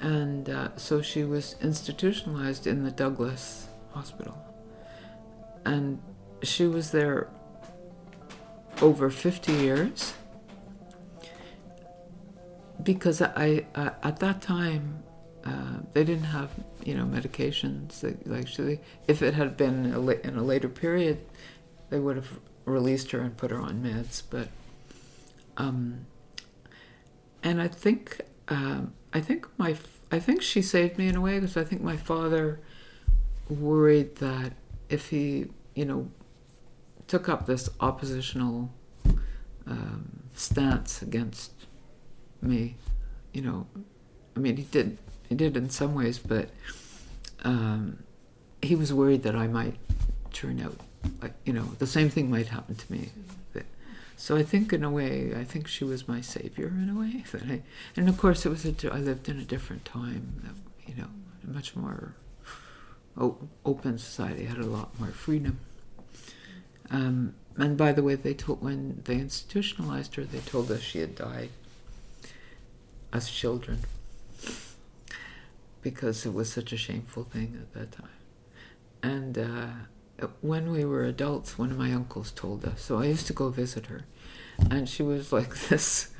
And 0.00 0.48
uh, 0.48 0.76
so 0.76 1.02
she 1.02 1.24
was 1.24 1.56
institutionalized 1.60 2.66
in 2.66 2.84
the 2.84 2.90
Douglas 2.90 3.66
Hospital. 3.92 4.36
And 5.64 6.00
she 6.42 6.66
was 6.66 6.92
there 6.92 7.28
over 8.80 9.10
50 9.10 9.52
years. 9.52 10.14
Because 12.82 13.20
I, 13.20 13.66
at 13.74 14.20
that 14.20 14.40
time 14.40 15.02
uh, 15.44 15.78
they 15.92 16.04
didn't 16.04 16.24
have 16.24 16.50
you 16.84 16.94
know 16.94 17.04
medications. 17.04 18.00
That, 18.00 18.26
like 18.26 18.40
actually 18.40 18.80
if 19.06 19.22
it 19.22 19.34
had 19.34 19.56
been 19.56 19.92
a 19.92 19.98
la- 19.98 20.22
in 20.24 20.36
a 20.36 20.42
later 20.42 20.68
period 20.68 21.24
they 21.90 21.98
would 21.98 22.16
have 22.16 22.38
released 22.64 23.12
her 23.12 23.20
and 23.20 23.36
put 23.36 23.50
her 23.50 23.58
on 23.58 23.82
meds. 23.82 24.22
But 24.28 24.48
um, 25.56 26.06
and 27.42 27.62
I 27.62 27.68
think 27.68 28.20
um, 28.48 28.92
I 29.12 29.20
think 29.20 29.46
my 29.58 29.76
I 30.10 30.18
think 30.18 30.42
she 30.42 30.62
saved 30.62 30.98
me 30.98 31.08
in 31.08 31.16
a 31.16 31.20
way 31.20 31.38
because 31.38 31.56
I 31.56 31.64
think 31.64 31.82
my 31.82 31.96
father 31.96 32.60
worried 33.48 34.16
that 34.16 34.52
if 34.88 35.10
he 35.10 35.46
you 35.74 35.84
know 35.84 36.10
took 37.06 37.28
up 37.28 37.46
this 37.46 37.68
oppositional 37.80 38.70
um, 39.66 40.22
stance 40.34 41.02
against 41.02 41.52
me. 42.40 42.76
You 43.32 43.42
know, 43.42 43.66
I 44.36 44.40
mean, 44.40 44.56
he 44.56 44.64
did 44.64 44.98
he 45.28 45.34
did 45.34 45.56
in 45.56 45.70
some 45.70 45.94
ways, 45.94 46.18
but 46.18 46.50
um, 47.44 48.02
he 48.62 48.74
was 48.74 48.92
worried 48.92 49.22
that 49.24 49.34
I 49.34 49.46
might 49.46 49.76
turn 50.32 50.60
out 50.60 50.80
like 51.22 51.34
you 51.44 51.52
know 51.52 51.64
the 51.78 51.86
same 51.86 52.10
thing 52.10 52.30
might 52.30 52.48
happen 52.48 52.76
to 52.76 52.92
me. 52.92 53.10
So 54.18 54.36
I 54.36 54.42
think 54.42 54.72
in 54.72 54.82
a 54.82 54.90
way, 54.90 55.32
I 55.36 55.44
think 55.44 55.68
she 55.68 55.84
was 55.84 56.08
my 56.08 56.20
savior 56.20 56.66
in 56.66 56.90
a 56.90 56.98
way. 56.98 57.24
That 57.32 57.44
I, 57.44 57.62
and 57.96 58.08
of 58.08 58.18
course, 58.18 58.44
it 58.44 58.48
was 58.48 58.66
a, 58.66 58.74
I 58.92 58.98
lived 58.98 59.28
in 59.28 59.38
a 59.38 59.44
different 59.44 59.84
time. 59.84 60.56
You 60.86 60.94
know, 60.96 61.08
much 61.44 61.76
more 61.76 62.14
open 63.64 63.96
society 63.98 64.44
had 64.44 64.58
a 64.58 64.66
lot 64.66 64.98
more 64.98 65.10
freedom. 65.10 65.60
Um, 66.90 67.34
and 67.56 67.76
by 67.76 67.92
the 67.92 68.02
way, 68.02 68.16
they 68.16 68.34
told 68.34 68.60
when 68.60 69.02
they 69.04 69.14
institutionalized 69.14 70.16
her, 70.16 70.24
they 70.24 70.40
told 70.40 70.70
us 70.72 70.80
she 70.80 70.98
had 70.98 71.14
died 71.14 71.50
as 73.12 73.30
children 73.30 73.80
because 75.80 76.26
it 76.26 76.34
was 76.34 76.52
such 76.52 76.72
a 76.72 76.76
shameful 76.76 77.22
thing 77.22 77.56
at 77.60 77.72
that 77.72 77.92
time. 77.92 78.18
And 79.00 79.38
uh, 79.38 79.68
when 80.40 80.70
we 80.70 80.84
were 80.84 81.04
adults, 81.04 81.58
one 81.58 81.70
of 81.70 81.78
my 81.78 81.92
uncles 81.92 82.30
told 82.32 82.64
us. 82.64 82.82
So 82.82 82.98
I 82.98 83.06
used 83.06 83.26
to 83.28 83.32
go 83.32 83.50
visit 83.50 83.86
her, 83.86 84.02
and 84.70 84.88
she 84.88 85.02
was 85.02 85.32
like 85.32 85.54
this. 85.68 86.10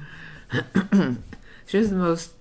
she 1.66 1.78
was 1.78 1.90
the 1.90 1.96
most, 1.96 2.32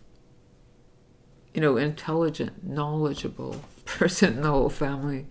you 1.53 1.61
know, 1.61 1.77
intelligent, 1.77 2.63
knowledgeable 2.63 3.63
person 3.85 4.35
in 4.35 4.41
the 4.41 4.49
whole 4.49 4.69
family. 4.69 5.25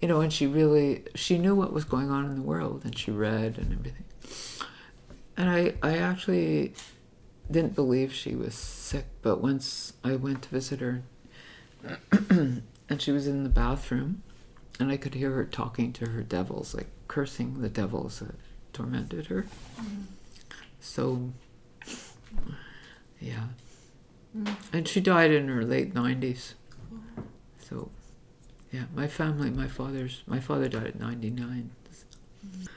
You 0.00 0.08
know, 0.08 0.20
and 0.20 0.32
she 0.32 0.46
really 0.46 1.04
she 1.14 1.38
knew 1.38 1.54
what 1.54 1.72
was 1.72 1.84
going 1.84 2.10
on 2.10 2.26
in 2.26 2.36
the 2.36 2.42
world, 2.42 2.82
and 2.84 2.96
she 2.96 3.10
read 3.10 3.58
and 3.58 3.72
everything. 3.72 4.04
And 5.36 5.48
I, 5.48 5.74
I 5.82 5.96
actually 5.96 6.74
didn't 7.50 7.74
believe 7.74 8.12
she 8.12 8.34
was 8.34 8.54
sick, 8.54 9.06
but 9.22 9.40
once 9.40 9.94
I 10.04 10.16
went 10.16 10.42
to 10.42 10.48
visit 10.48 10.80
her, 10.80 11.02
and 12.30 12.62
she 12.98 13.12
was 13.12 13.26
in 13.26 13.44
the 13.44 13.48
bathroom, 13.48 14.22
and 14.82 14.90
I 14.90 14.96
could 14.96 15.14
hear 15.14 15.30
her 15.30 15.44
talking 15.44 15.92
to 15.94 16.06
her 16.06 16.22
devils, 16.22 16.74
like 16.74 16.88
cursing 17.06 17.60
the 17.60 17.68
devils 17.68 18.18
that 18.18 18.34
tormented 18.72 19.26
her. 19.26 19.46
Mm. 19.80 20.04
So, 20.80 21.30
yeah. 23.20 23.44
Mm. 24.36 24.56
And 24.72 24.88
she 24.88 25.00
died 25.00 25.30
in 25.30 25.46
her 25.46 25.64
late 25.64 25.94
90s. 25.94 26.54
So, 27.60 27.90
yeah, 28.72 28.86
my 28.92 29.06
family, 29.06 29.50
my 29.50 29.68
father's, 29.68 30.24
my 30.26 30.40
father 30.40 30.68
died 30.68 30.88
at 30.88 30.98
99. 30.98 31.70
Mm. 32.44 32.68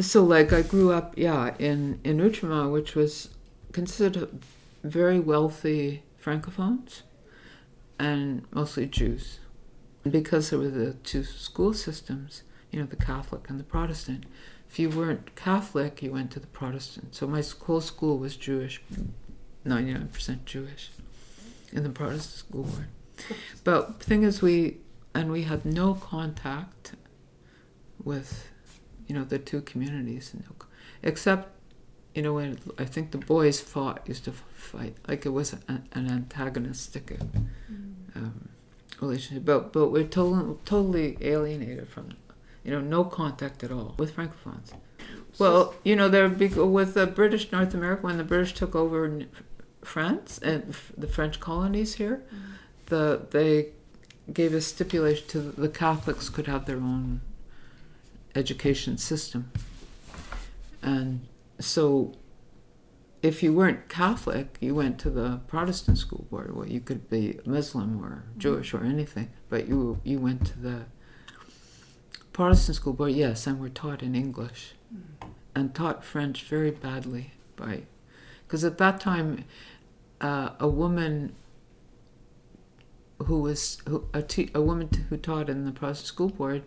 So, 0.00 0.22
like, 0.22 0.52
I 0.52 0.62
grew 0.62 0.92
up, 0.92 1.14
yeah, 1.16 1.56
in, 1.58 1.98
in 2.04 2.18
Outremont, 2.18 2.72
which 2.72 2.94
was 2.94 3.30
considered 3.72 4.28
very 4.84 5.18
wealthy 5.18 6.04
francophones 6.22 7.02
and 7.98 8.44
mostly 8.52 8.86
Jews. 8.86 9.40
Because 10.08 10.50
there 10.50 10.58
were 10.58 10.68
the 10.68 10.94
two 10.94 11.24
school 11.24 11.74
systems, 11.74 12.42
you 12.70 12.80
know, 12.80 12.86
the 12.86 12.96
Catholic 12.96 13.48
and 13.48 13.60
the 13.60 13.64
Protestant. 13.64 14.24
If 14.68 14.78
you 14.78 14.88
weren't 14.88 15.34
Catholic, 15.34 16.02
you 16.02 16.12
went 16.12 16.30
to 16.32 16.40
the 16.40 16.46
Protestant. 16.46 17.14
So 17.14 17.26
my 17.26 17.42
whole 17.66 17.80
school 17.80 18.18
was 18.18 18.36
Jewish, 18.36 18.80
99% 19.66 20.44
Jewish, 20.44 20.90
and 21.74 21.84
the 21.84 21.90
Protestant 21.90 22.38
school. 22.38 22.68
But 23.64 23.98
the 23.98 24.04
thing 24.04 24.22
is, 24.22 24.40
we, 24.40 24.78
and 25.14 25.30
we 25.30 25.42
had 25.42 25.66
no 25.66 25.94
contact 25.94 26.92
with, 28.02 28.48
you 29.06 29.14
know, 29.14 29.24
the 29.24 29.38
two 29.38 29.60
communities, 29.60 30.34
except 31.02 31.60
you 32.14 32.22
know, 32.22 32.34
when 32.34 32.58
I 32.78 32.84
think 32.84 33.12
the 33.12 33.18
boys 33.18 33.60
fought, 33.60 34.02
used 34.06 34.24
to 34.24 34.32
fight, 34.32 34.96
like 35.06 35.24
it 35.24 35.30
was 35.30 35.52
an, 35.68 35.88
an 35.92 36.10
antagonistic 36.10 37.16
um, 38.16 38.49
relationship. 39.00 39.44
But 39.44 39.72
but 39.72 39.88
we're 39.88 40.04
totally 40.04 40.56
totally 40.64 41.18
alienated 41.20 41.88
from, 41.88 42.16
you 42.64 42.70
know, 42.70 42.80
no 42.80 43.04
contact 43.04 43.64
at 43.64 43.72
all 43.72 43.94
with 43.98 44.14
francophones. 44.16 44.72
Well, 45.38 45.74
you 45.84 45.96
know, 45.96 46.08
there 46.08 46.28
with 46.28 46.94
the 46.94 47.06
British 47.06 47.50
North 47.52 47.74
America 47.74 48.02
when 48.02 48.18
the 48.18 48.24
British 48.24 48.54
took 48.54 48.74
over 48.74 49.22
France 49.82 50.38
and 50.38 50.74
the 50.96 51.06
French 51.06 51.40
colonies 51.40 51.94
here, 51.94 52.22
mm-hmm. 52.26 52.52
the 52.86 53.26
they 53.30 53.68
gave 54.32 54.54
a 54.54 54.60
stipulation 54.60 55.26
to 55.28 55.40
the 55.40 55.68
Catholics 55.68 56.28
could 56.28 56.46
have 56.46 56.66
their 56.66 56.76
own 56.76 57.20
education 58.34 58.98
system, 58.98 59.50
and 60.82 61.26
so 61.58 62.12
if 63.22 63.42
you 63.42 63.52
weren't 63.52 63.88
Catholic, 63.88 64.56
you 64.60 64.74
went 64.74 64.98
to 65.00 65.10
the 65.10 65.40
Protestant 65.46 65.98
school 65.98 66.26
board, 66.30 66.56
Well, 66.56 66.66
you 66.66 66.80
could 66.80 67.10
be 67.10 67.38
Muslim 67.44 68.02
or 68.02 68.24
Jewish 68.38 68.72
or 68.72 68.84
anything, 68.84 69.30
but 69.48 69.68
you 69.68 70.00
you 70.04 70.18
went 70.18 70.46
to 70.46 70.58
the 70.58 70.84
Protestant 72.32 72.76
school 72.76 72.94
board, 72.94 73.12
yes, 73.12 73.46
and 73.46 73.60
were 73.60 73.68
taught 73.68 74.02
in 74.02 74.14
English, 74.14 74.74
and 75.54 75.74
taught 75.74 76.04
French 76.04 76.44
very 76.44 76.70
badly 76.70 77.32
by, 77.56 77.82
because 78.46 78.64
at 78.64 78.78
that 78.78 79.00
time, 79.00 79.44
uh, 80.20 80.50
a 80.58 80.68
woman 80.68 81.34
who 83.18 83.40
was 83.40 83.82
who, 83.86 84.08
a, 84.14 84.22
te- 84.22 84.50
a 84.54 84.62
woman 84.62 84.88
who 85.10 85.16
taught 85.18 85.50
in 85.50 85.66
the 85.66 85.72
Protestant 85.72 86.06
school 86.06 86.30
board 86.30 86.62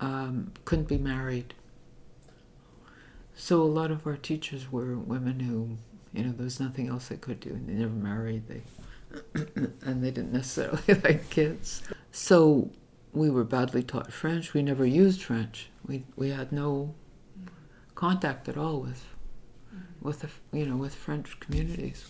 um, 0.00 0.52
couldn't 0.64 0.88
be 0.88 0.96
married 0.96 1.52
so 3.38 3.62
a 3.62 3.64
lot 3.64 3.92
of 3.92 4.04
our 4.04 4.16
teachers 4.16 4.70
were 4.72 4.98
women 4.98 5.38
who, 5.38 5.76
you 6.12 6.24
know, 6.26 6.32
there 6.32 6.44
was 6.44 6.58
nothing 6.58 6.88
else 6.88 7.06
they 7.06 7.16
could 7.16 7.38
do. 7.38 7.50
and 7.50 7.68
They 7.68 7.74
never 7.74 7.92
married. 7.92 8.48
They 8.48 8.62
and 9.82 10.02
they 10.02 10.10
didn't 10.10 10.32
necessarily 10.32 10.82
like 11.04 11.30
kids. 11.30 11.82
So 12.10 12.70
we 13.12 13.30
were 13.30 13.44
badly 13.44 13.84
taught 13.84 14.12
French. 14.12 14.54
We 14.54 14.62
never 14.62 14.84
used 14.84 15.22
French. 15.22 15.70
We 15.86 16.04
we 16.16 16.30
had 16.30 16.50
no 16.50 16.96
contact 17.94 18.48
at 18.48 18.58
all 18.58 18.80
with 18.80 19.04
with 20.02 20.20
the, 20.20 20.30
you 20.52 20.66
know 20.66 20.76
with 20.76 20.96
French 20.96 21.38
communities. 21.38 22.06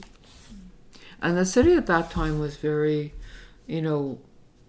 And 1.20 1.36
the 1.36 1.44
city 1.44 1.74
at 1.74 1.86
that 1.86 2.10
time 2.10 2.38
was 2.38 2.56
very, 2.56 3.12
you 3.66 3.82
know, 3.82 4.18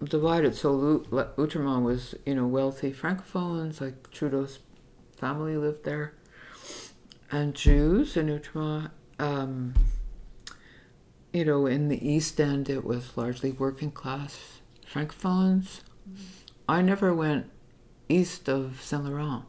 divided. 0.04 0.54
So 0.56 1.06
Outremont 1.10 1.84
was 1.84 2.14
you 2.26 2.34
know 2.34 2.46
wealthy 2.46 2.92
francophones 2.92 3.80
like 3.80 4.10
Trudeau's 4.10 4.58
family 5.16 5.56
lived 5.56 5.84
there 5.84 6.12
and 7.30 7.54
Jews 7.54 8.16
in 8.16 8.26
Outremont. 8.26 8.90
Um, 9.18 9.74
you 11.32 11.44
know, 11.44 11.66
in 11.66 11.88
the 11.88 12.08
East 12.08 12.40
End, 12.40 12.68
it 12.68 12.84
was 12.84 13.16
largely 13.16 13.52
working 13.52 13.90
class 13.90 14.60
francophones. 14.90 15.82
Mm-hmm. 16.08 16.22
I 16.68 16.82
never 16.82 17.14
went 17.14 17.50
east 18.08 18.48
of 18.48 18.80
Saint 18.82 19.04
Laurent. 19.04 19.44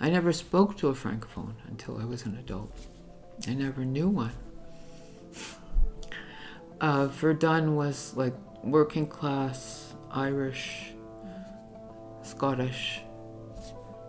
I 0.00 0.10
never 0.10 0.32
spoke 0.32 0.76
to 0.78 0.88
a 0.88 0.94
francophone 0.94 1.54
until 1.68 1.98
I 1.98 2.04
was 2.04 2.24
an 2.24 2.36
adult. 2.36 2.72
I 3.46 3.54
never 3.54 3.84
knew 3.84 4.08
one. 4.08 4.32
Uh, 6.80 7.06
Verdun 7.08 7.76
was 7.76 8.16
like 8.16 8.34
working 8.64 9.06
class, 9.06 9.94
Irish, 10.10 10.92
Scottish, 12.22 13.00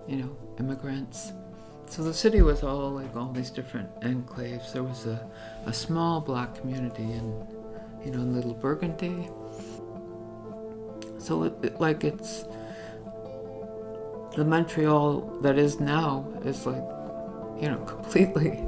you 0.08 0.18
know, 0.18 0.38
immigrants. 0.58 1.34
So 1.92 2.04
the 2.04 2.14
city 2.14 2.42
was 2.42 2.64
all 2.64 2.90
like 2.92 3.14
all 3.18 3.34
these 3.34 3.50
different 3.50 4.00
enclaves. 4.00 4.72
There 4.72 4.82
was 4.82 5.08
a, 5.08 5.30
a 5.66 5.74
small 5.74 6.22
black 6.22 6.56
community 6.56 7.04
in, 7.04 7.46
you 8.02 8.12
know, 8.12 8.20
in 8.20 8.34
Little 8.34 8.54
Burgundy. 8.54 9.28
So 11.18 11.44
it, 11.44 11.54
it, 11.62 11.82
like 11.82 12.06
it's 12.06 12.46
the 14.38 14.46
Montreal 14.46 15.40
that 15.42 15.58
is 15.58 15.82
now 15.82 16.26
is 16.46 16.66
like, 16.66 16.82
you 17.62 17.70
know, 17.70 17.80
completely, 17.86 18.64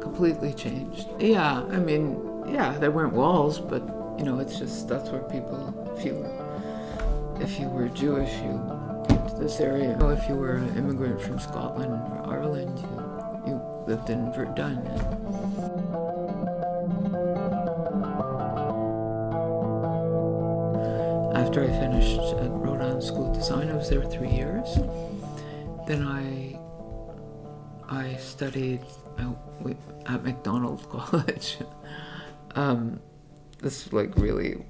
completely 0.00 0.54
changed. 0.54 1.08
Yeah, 1.18 1.64
I 1.64 1.78
mean, 1.78 2.44
yeah, 2.46 2.78
there 2.78 2.92
weren't 2.92 3.12
walls, 3.12 3.58
but 3.58 3.82
you 4.20 4.24
know, 4.24 4.38
it's 4.38 4.56
just 4.56 4.86
that's 4.86 5.10
where 5.10 5.22
people, 5.22 5.74
if 5.96 6.04
you 6.04 6.24
if 7.40 7.58
you 7.58 7.68
were 7.70 7.88
Jewish, 7.88 8.32
you 8.34 8.77
this 9.38 9.60
area. 9.60 9.96
If 10.10 10.28
you 10.28 10.34
were 10.34 10.56
an 10.56 10.76
immigrant 10.76 11.20
from 11.20 11.38
Scotland 11.38 11.92
or 11.92 12.26
Ireland, 12.26 12.78
you, 12.78 13.52
you 13.52 13.84
lived 13.86 14.10
in 14.10 14.32
Verdun. 14.32 14.78
After 21.34 21.62
I 21.62 21.68
finished 21.68 22.18
at 22.34 22.50
Island 22.98 23.02
School 23.02 23.30
of 23.30 23.34
Design, 23.34 23.70
I 23.70 23.76
was 23.76 23.88
there 23.88 24.04
three 24.04 24.30
years. 24.30 24.76
Then 25.86 26.06
I 26.06 26.58
I 27.88 28.16
studied 28.16 28.80
at 30.06 30.24
Macdonald 30.24 30.88
College. 30.90 31.58
um, 32.54 33.00
this 33.60 33.86
is 33.86 33.92
like 33.92 34.16
really 34.16 34.64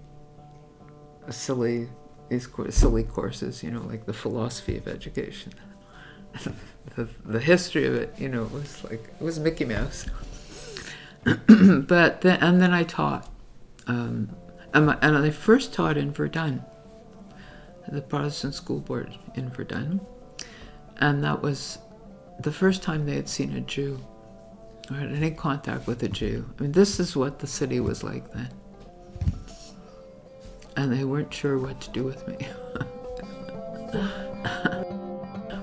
a 1.27 1.33
silly 1.33 1.89
these 2.29 2.49
silly 2.71 3.03
courses, 3.03 3.63
you 3.63 3.71
know, 3.71 3.83
like 3.83 4.07
the 4.07 4.13
philosophy 4.13 4.77
of 4.77 4.87
education. 4.87 5.53
the, 6.97 7.09
the 7.25 7.41
history 7.41 7.87
of 7.87 7.95
it, 7.95 8.15
you 8.19 8.29
know, 8.29 8.45
it 8.45 8.53
was 8.53 8.85
like 8.85 9.05
it 9.05 9.23
was 9.23 9.39
Mickey 9.39 9.65
Mouse. 9.65 10.07
but 11.25 12.21
then, 12.21 12.39
and 12.41 12.61
then 12.61 12.73
I 12.73 12.85
taught, 12.85 13.31
um, 13.87 14.35
and, 14.75 14.87
my, 14.87 14.99
and 15.03 15.17
I 15.17 15.31
first 15.31 15.73
taught 15.73 15.97
in 15.97 16.13
Verdun, 16.13 16.63
the 17.89 18.03
Protestant 18.03 18.55
school 18.55 18.81
board 18.81 19.17
in 19.35 19.49
Verdun, 19.51 20.01
and 20.99 21.25
that 21.25 21.43
was 21.43 21.79
the 22.41 22.53
first 22.53 22.83
time 22.83 23.07
they 23.07 23.17
had 23.17 23.29
seen 23.29 23.55
a 23.57 23.61
Jew 23.61 24.01
or 24.91 24.97
had 24.97 25.13
any 25.13 25.31
contact 25.31 25.87
with 25.87 26.03
a 26.03 26.09
Jew. 26.09 26.49
I 26.59 26.63
mean, 26.63 26.73
this 26.73 27.01
is 27.01 27.17
what 27.17 27.39
the 27.41 27.47
city 27.47 27.81
was 27.81 28.05
like 28.05 28.33
then 28.33 28.51
and 30.79 30.93
they 30.93 31.03
weren't 31.03 31.35
sure 31.35 31.59
what 31.59 31.81
to 31.81 31.91
do 31.91 32.05
with 32.05 32.29
me. 32.29 32.37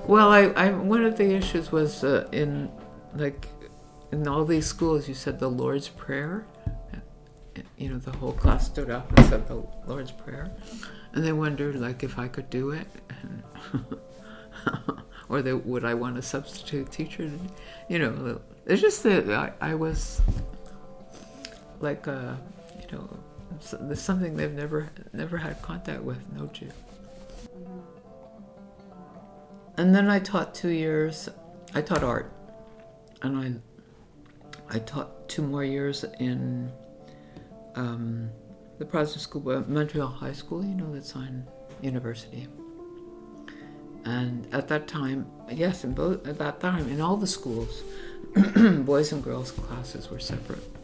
well, 0.08 0.30
I, 0.30 0.52
I, 0.58 0.72
one 0.72 1.06
of 1.06 1.18
the 1.18 1.34
issues 1.34 1.72
was 1.72 2.04
uh, 2.04 2.28
in 2.34 2.70
like 3.16 3.48
in 4.12 4.28
all 4.28 4.44
these 4.44 4.68
schools, 4.68 5.08
you 5.08 5.14
said 5.14 5.40
the 5.40 5.50
Lord's 5.50 5.88
Prayer. 5.88 6.46
You 7.78 7.92
know, 7.92 7.98
the 7.98 8.12
whole 8.12 8.34
class 8.34 8.66
stood 8.66 8.90
up 8.90 9.18
and 9.18 9.26
said 9.28 9.48
the 9.48 9.66
Lord's 9.88 10.12
Prayer, 10.12 10.52
and 11.14 11.24
they 11.24 11.32
wondered 11.32 11.78
like 11.78 12.04
if 12.04 12.20
I 12.20 12.28
could 12.28 12.50
do 12.50 12.72
it, 12.72 12.88
or 15.30 15.42
they, 15.42 15.54
would 15.54 15.86
I 15.86 15.94
want 15.94 16.18
a 16.18 16.22
substitute 16.22 16.92
teacher? 16.92 17.32
You 17.88 18.00
know, 18.00 18.42
it's 18.66 18.82
just 18.82 19.02
that 19.04 19.30
I, 19.30 19.54
I 19.62 19.76
was 19.76 20.22
like 21.80 22.06
a, 22.08 22.38
you 22.82 22.98
know 22.98 23.10
there's 23.80 24.02
something 24.02 24.36
they've 24.36 24.52
never 24.52 24.90
never 25.14 25.38
had 25.38 25.62
contact 25.62 26.02
with, 26.02 26.20
no 26.34 26.48
Jew. 26.48 26.72
And 29.78 29.94
then 29.94 30.10
I 30.10 30.20
taught 30.20 30.56
two 30.56 30.70
years. 30.70 31.30
I 31.74 31.82
taught 31.82 32.04
art, 32.04 32.32
and 33.22 33.38
I 33.38 34.76
I 34.76 34.80
taught 34.80 35.28
two 35.28 35.42
more 35.42 35.64
years 35.64 36.06
in 36.20 36.72
um, 37.76 38.30
the 38.80 38.86
Protestant 38.86 39.22
school, 39.22 39.50
uh, 39.50 39.64
Montreal 39.68 40.08
High 40.08 40.34
School. 40.34 40.64
You 40.64 40.76
know 40.76 40.94
that's 40.94 41.16
on 41.16 41.46
university. 41.82 42.48
And 44.06 44.48
at 44.54 44.68
that 44.68 44.88
time, 44.88 45.26
yes, 45.52 45.84
in 45.84 45.94
both 45.94 46.28
at 46.28 46.38
that 46.38 46.60
time 46.60 46.88
in 46.90 47.02
all 47.02 47.18
the 47.18 47.28
schools, 47.28 47.84
boys 48.56 49.12
and 49.12 49.24
girls 49.24 49.52
classes 49.52 50.10
were 50.10 50.20
separate. 50.20 50.75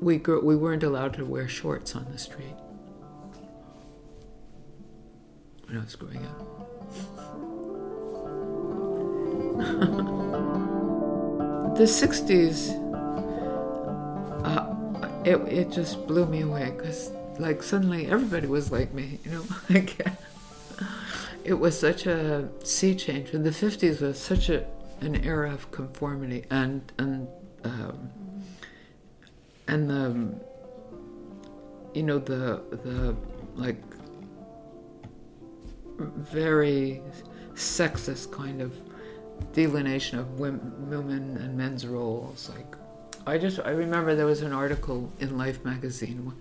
We 0.00 0.16
grew, 0.16 0.44
we 0.44 0.56
weren't 0.56 0.82
allowed 0.82 1.14
to 1.14 1.24
wear 1.24 1.48
shorts 1.48 1.96
on 1.96 2.06
the 2.10 2.18
street 2.18 2.54
when 5.66 5.78
I 5.78 5.84
was 5.84 5.96
growing 5.96 6.24
up. 6.24 6.44
the 11.76 11.84
60s, 11.84 12.70
uh, 14.44 14.74
it, 15.24 15.36
it 15.52 15.70
just 15.70 16.06
blew 16.06 16.26
me 16.26 16.42
away 16.42 16.72
because, 16.76 17.10
like, 17.38 17.62
suddenly 17.62 18.06
everybody 18.06 18.46
was 18.46 18.70
like 18.70 18.92
me, 18.94 19.18
you 19.24 19.30
know? 19.32 19.44
like, 19.70 20.06
it 21.44 21.54
was 21.54 21.78
such 21.78 22.06
a 22.06 22.48
sea 22.62 22.94
change. 22.94 23.30
And 23.30 23.44
the 23.44 23.50
50s 23.50 24.00
was 24.00 24.18
such 24.18 24.48
a, 24.48 24.64
an 25.00 25.16
era 25.24 25.52
of 25.52 25.70
conformity 25.70 26.44
and, 26.50 26.92
and 26.98 27.28
um, 27.64 28.10
and 29.68 29.88
the 29.88 30.34
you 31.94 32.02
know 32.02 32.18
the 32.18 32.62
the 32.84 33.14
like 33.54 33.82
very 35.98 37.02
sexist 37.54 38.30
kind 38.30 38.60
of 38.60 38.72
delineation 39.52 40.18
of 40.18 40.38
women, 40.38 40.90
women 40.90 41.36
and 41.36 41.56
men's 41.56 41.86
roles. 41.86 42.50
Like, 42.50 42.76
I 43.26 43.38
just 43.38 43.60
I 43.60 43.70
remember 43.70 44.14
there 44.14 44.26
was 44.26 44.42
an 44.42 44.52
article 44.52 45.12
in 45.18 45.36
Life 45.36 45.64
magazine. 45.64 46.32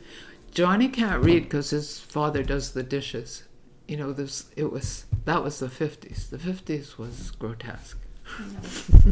Johnny 0.52 0.88
can't 0.88 1.24
read 1.24 1.44
because 1.44 1.72
his 1.72 2.00
father 2.00 2.44
does 2.44 2.72
the 2.72 2.84
dishes. 2.84 3.44
You 3.88 3.98
know, 3.98 4.14
this 4.14 4.50
it 4.56 4.72
was 4.72 5.06
that 5.26 5.44
was 5.44 5.60
the 5.60 5.70
fifties. 5.70 6.30
The 6.30 6.40
fifties 6.40 6.98
was 6.98 7.32
grotesque. 7.32 8.00
Mm-hmm. 8.38 9.12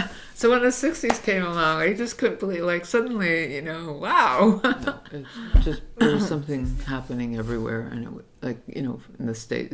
so 0.44 0.50
when 0.50 0.60
the 0.60 0.72
sixties 0.72 1.18
came 1.20 1.42
along, 1.42 1.80
I 1.80 1.94
just 1.94 2.18
couldn't 2.18 2.38
believe. 2.38 2.64
Like 2.64 2.84
suddenly, 2.84 3.54
you 3.54 3.62
know, 3.62 3.94
wow. 3.94 4.60
no, 4.62 4.98
it's 5.54 5.64
just 5.64 5.80
there 5.96 6.16
was 6.16 6.28
something 6.34 6.80
happening 6.86 7.38
everywhere, 7.38 7.88
and 7.90 8.04
it 8.04 8.24
like 8.42 8.58
you 8.66 8.82
know 8.82 9.00
in 9.18 9.24
the 9.24 9.34
state 9.34 9.72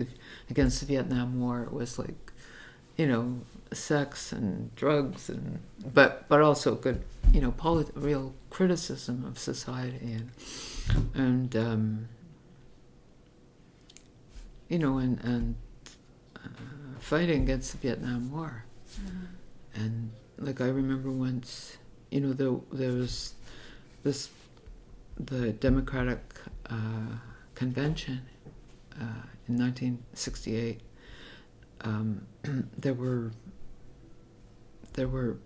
against 0.48 0.78
the 0.78 0.86
Vietnam 0.86 1.40
War, 1.40 1.64
it 1.64 1.72
was 1.72 1.98
like 1.98 2.32
you 2.96 3.08
know 3.08 3.40
sex 3.72 4.30
and 4.30 4.72
drugs 4.76 5.28
and 5.28 5.58
but 5.92 6.28
but 6.28 6.40
also 6.40 6.76
good 6.76 7.02
you 7.32 7.40
know 7.40 7.50
polit- 7.50 7.90
real 7.96 8.32
criticism 8.50 9.24
of 9.24 9.40
society 9.40 10.12
and 10.12 10.30
and 11.16 11.56
um, 11.56 12.08
you 14.68 14.78
know 14.78 14.98
and 14.98 15.18
and 15.24 15.56
uh, 16.36 16.48
fighting 17.00 17.42
against 17.42 17.72
the 17.72 17.78
Vietnam 17.78 18.30
War 18.30 18.66
mm-hmm. 18.94 19.24
and 19.74 20.12
like 20.40 20.60
I 20.60 20.68
remember 20.68 21.10
once 21.10 21.76
you 22.10 22.20
know 22.20 22.32
there 22.32 22.56
there 22.72 22.92
was 22.92 23.34
this 24.02 24.30
the 25.18 25.52
Democratic 25.52 26.20
uh, 26.68 27.18
convention 27.54 28.22
uh, 28.94 29.28
in 29.46 29.58
1968 29.58 30.80
um, 31.82 32.26
there 32.78 32.94
were 32.94 33.32
there 34.94 35.08
were 35.08 35.36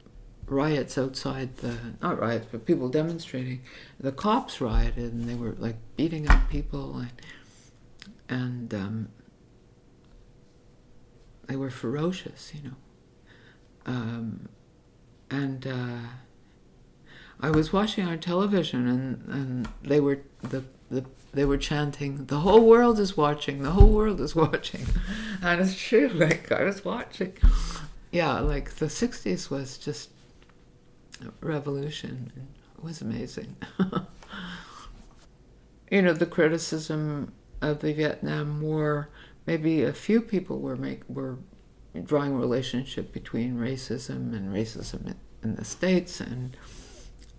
riots 0.46 0.98
outside 0.98 1.56
the 1.58 1.76
not 2.02 2.20
riots 2.20 2.46
but 2.50 2.64
people 2.64 2.88
demonstrating. 2.88 3.62
The 3.98 4.12
cops 4.12 4.60
rioted 4.60 5.12
and 5.12 5.28
they 5.28 5.34
were 5.34 5.54
like 5.58 5.76
beating 5.96 6.28
up 6.28 6.48
people 6.50 6.98
and 6.98 7.12
and 8.28 8.74
um, 8.74 9.08
they 11.46 11.56
were 11.56 11.70
ferocious 11.70 12.52
you 12.54 12.70
know. 12.70 12.76
Um, 13.86 14.48
and 15.34 15.66
uh, 15.66 16.08
I 17.40 17.50
was 17.50 17.72
watching 17.72 18.06
our 18.06 18.16
television 18.16 18.88
and, 18.88 19.28
and 19.28 19.68
they 19.82 20.00
were 20.00 20.20
the, 20.42 20.64
the 20.90 21.04
they 21.32 21.44
were 21.44 21.58
chanting 21.58 22.26
the 22.26 22.40
whole 22.40 22.64
world 22.64 23.00
is 23.00 23.16
watching 23.16 23.62
the 23.62 23.72
whole 23.72 23.90
world 23.90 24.20
is 24.20 24.36
watching 24.36 24.86
and 25.42 25.60
it's 25.60 25.76
true 25.76 26.08
like 26.08 26.52
I 26.52 26.62
was 26.62 26.84
watching 26.84 27.34
yeah, 28.14 28.38
like 28.38 28.76
the 28.76 28.86
60s 28.86 29.50
was 29.50 29.76
just 29.76 30.10
revolution. 31.40 32.30
It 32.78 32.84
was 32.84 33.02
amazing. 33.02 33.56
you 35.90 36.00
know, 36.00 36.12
the 36.12 36.24
criticism 36.24 37.32
of 37.60 37.80
the 37.80 37.92
Vietnam 37.92 38.60
War, 38.60 39.10
maybe 39.46 39.82
a 39.82 39.92
few 39.92 40.20
people 40.20 40.60
were 40.60 40.76
make 40.76 41.02
were 41.08 41.38
drawing 42.02 42.34
relationship 42.34 43.12
between 43.12 43.56
racism 43.56 44.34
and 44.34 44.52
racism 44.52 45.14
in 45.42 45.54
the 45.56 45.64
states 45.64 46.20
and 46.20 46.56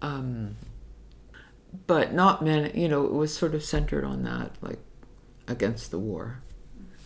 um, 0.01 0.55
but 1.87 2.13
not 2.13 2.43
many 2.43 2.79
you 2.79 2.87
know 2.87 3.05
it 3.05 3.13
was 3.13 3.35
sort 3.35 3.53
of 3.53 3.63
centered 3.63 4.05
on 4.05 4.23
that 4.23 4.51
like 4.61 4.79
against 5.47 5.91
the 5.91 5.99
war 5.99 6.41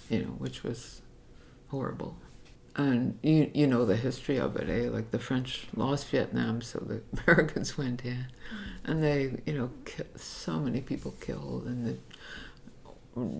you 0.09 0.19
know 0.19 0.31
which 0.31 0.63
was 0.63 1.01
horrible 1.69 2.17
and 2.75 3.19
you 3.21 3.51
you 3.53 3.67
know 3.67 3.85
the 3.85 3.95
history 3.95 4.37
of 4.37 4.55
it, 4.55 4.69
eh? 4.69 4.89
Like 4.89 5.11
the 5.11 5.19
French 5.19 5.67
lost 5.75 6.07
Vietnam, 6.07 6.61
so 6.61 6.79
the 6.79 7.01
Americans 7.27 7.77
went 7.77 8.05
in, 8.05 8.27
and 8.85 9.03
they 9.03 9.41
you 9.45 9.53
know 9.53 9.71
so 10.15 10.59
many 10.59 10.81
people 10.81 11.11
killed, 11.19 11.65
and 11.65 11.85
they 11.85 11.97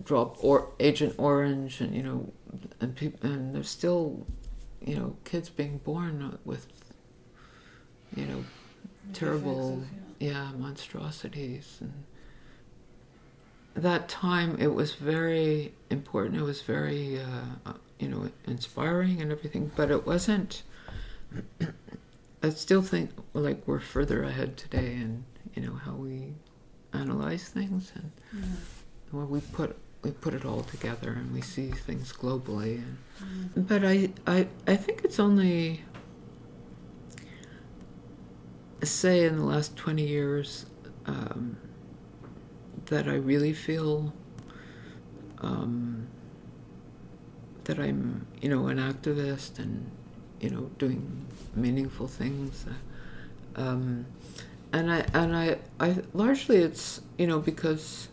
dropped 0.04 0.44
or 0.44 0.72
Agent 0.80 1.16
Orange, 1.18 1.80
and 1.82 1.96
you 1.96 2.04
know, 2.04 2.34
and 2.80 2.96
people, 2.96 3.30
and 3.30 3.54
there's 3.54 3.70
still, 3.70 4.26
you 4.86 4.96
know, 4.96 5.16
kids 5.24 5.50
being 5.50 5.78
born 5.80 6.38
with, 6.46 6.68
you 8.16 8.26
know, 8.26 8.44
terrible, 9.14 9.84
yeah. 10.20 10.52
monstrosities 10.58 11.78
and 11.82 12.04
that 13.76 14.10
time 14.10 14.58
it 14.60 14.74
was 14.74 14.94
very 14.94 15.74
important. 15.90 16.38
It 16.38 16.44
was 16.44 16.62
very 16.62 17.20
uh, 17.20 17.74
you 18.00 18.08
know, 18.08 18.30
inspiring 18.48 19.22
and 19.22 19.32
everything, 19.32 19.72
but 19.76 19.92
it 19.92 20.06
wasn't. 20.06 20.64
I 22.44 22.50
still 22.50 22.82
think 22.82 23.12
like 23.34 23.68
we're 23.68 23.82
further 23.82 24.24
ahead 24.24 24.58
today, 24.58 24.96
and 24.96 25.26
you 25.54 25.62
know 25.62 25.76
how 25.76 25.94
we 25.94 26.34
analyze 26.94 27.50
things 27.50 27.92
and 27.96 28.12
yeah. 28.34 28.50
where 29.12 29.26
we 29.26 29.42
put 29.42 29.78
we 30.02 30.12
put 30.12 30.34
it 30.34 30.46
all 30.46 30.62
together 30.62 31.12
and 31.12 31.34
we 31.34 31.42
see 31.42 31.72
things 31.72 32.14
globally. 32.14 32.84
And, 32.84 32.98
mm. 33.22 33.68
But 33.68 33.84
I, 33.84 34.10
I 34.26 34.48
I 34.68 34.76
think 34.76 35.04
it's 35.04 35.20
only 35.20 35.84
say 38.84 39.26
in 39.26 39.38
the 39.38 39.44
last 39.44 39.76
twenty 39.76 40.08
years 40.08 40.66
um, 41.06 41.58
that 42.86 43.08
I 43.08 43.16
really 43.16 43.54
feel. 43.54 44.14
Um, 45.40 46.08
that 47.70 47.78
I'm, 47.80 48.26
you 48.42 48.50
know, 48.50 48.68
an 48.68 48.80
activist 48.80 49.60
and, 49.60 49.92
you 50.40 50.50
know, 50.50 50.72
doing 50.80 51.28
meaningful 51.56 52.08
things. 52.08 52.66
Um, 53.56 54.08
and 54.74 54.92
I 54.92 55.06
and 55.14 55.36
I, 55.36 55.58
I 55.80 55.98
largely 56.14 56.58
it's 56.58 57.02
you 57.18 57.28
know 57.28 57.40
because 57.40 58.10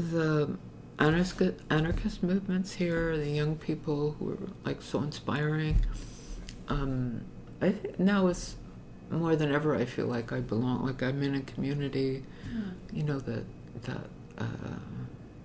the 0.00 0.56
anarchist 0.98 1.42
anarchist 1.70 2.22
movements 2.22 2.74
here, 2.74 3.16
the 3.16 3.30
young 3.30 3.56
people 3.56 4.16
who 4.18 4.30
are 4.32 4.38
like 4.64 4.82
so 4.82 5.02
inspiring. 5.02 5.84
Um, 6.68 7.22
I 7.60 7.72
think 7.72 7.98
now 7.98 8.26
it's 8.26 8.56
more 9.10 9.36
than 9.36 9.52
ever. 9.52 9.74
I 9.74 9.84
feel 9.84 10.06
like 10.06 10.32
I 10.32 10.40
belong. 10.40 10.84
Like 10.86 11.02
I'm 11.02 11.22
in 11.22 11.34
a 11.34 11.40
community, 11.40 12.24
mm. 12.48 12.72
you 12.92 13.02
know 13.02 13.18
that 13.20 13.44
that 13.82 14.06
uh, 14.38 14.44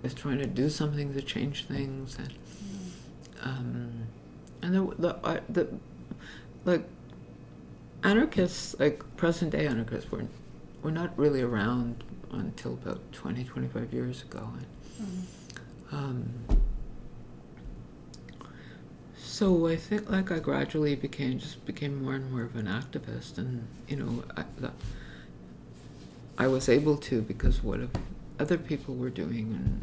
is 0.03 0.13
trying 0.13 0.39
to 0.39 0.45
do 0.45 0.69
something 0.69 1.13
to 1.13 1.21
change 1.21 1.65
things 1.65 2.17
and 2.17 2.33
um, 3.41 4.07
and 4.61 4.75
the 4.75 4.95
the, 4.97 5.15
uh, 5.25 5.39
the 5.49 5.67
like 6.65 6.83
anarchists 8.03 8.75
like 8.79 9.03
present 9.17 9.51
day 9.51 9.65
anarchists 9.65 10.11
were 10.11 10.25
were 10.81 10.91
not 10.91 11.17
really 11.17 11.41
around 11.41 12.03
until 12.33 12.73
about 12.73 13.11
20 13.11 13.43
25 13.43 13.93
years 13.93 14.21
ago 14.23 14.49
and, 14.53 15.07
mm-hmm. 15.07 15.95
um, 15.95 16.23
so 19.17 19.67
I 19.67 19.75
think 19.75 20.09
like 20.09 20.31
I 20.31 20.39
gradually 20.39 20.95
became 20.95 21.39
just 21.39 21.65
became 21.65 22.03
more 22.03 22.15
and 22.15 22.31
more 22.31 22.43
of 22.43 22.55
an 22.55 22.67
activist 22.67 23.37
and 23.37 23.67
you 23.87 23.97
know 23.97 24.23
I, 24.35 24.43
the, 24.57 24.71
I 26.37 26.47
was 26.47 26.69
able 26.69 26.97
to 26.97 27.21
because 27.21 27.63
what 27.63 27.79
other 28.39 28.57
people 28.57 28.95
were 28.95 29.09
doing 29.09 29.53
and 29.53 29.81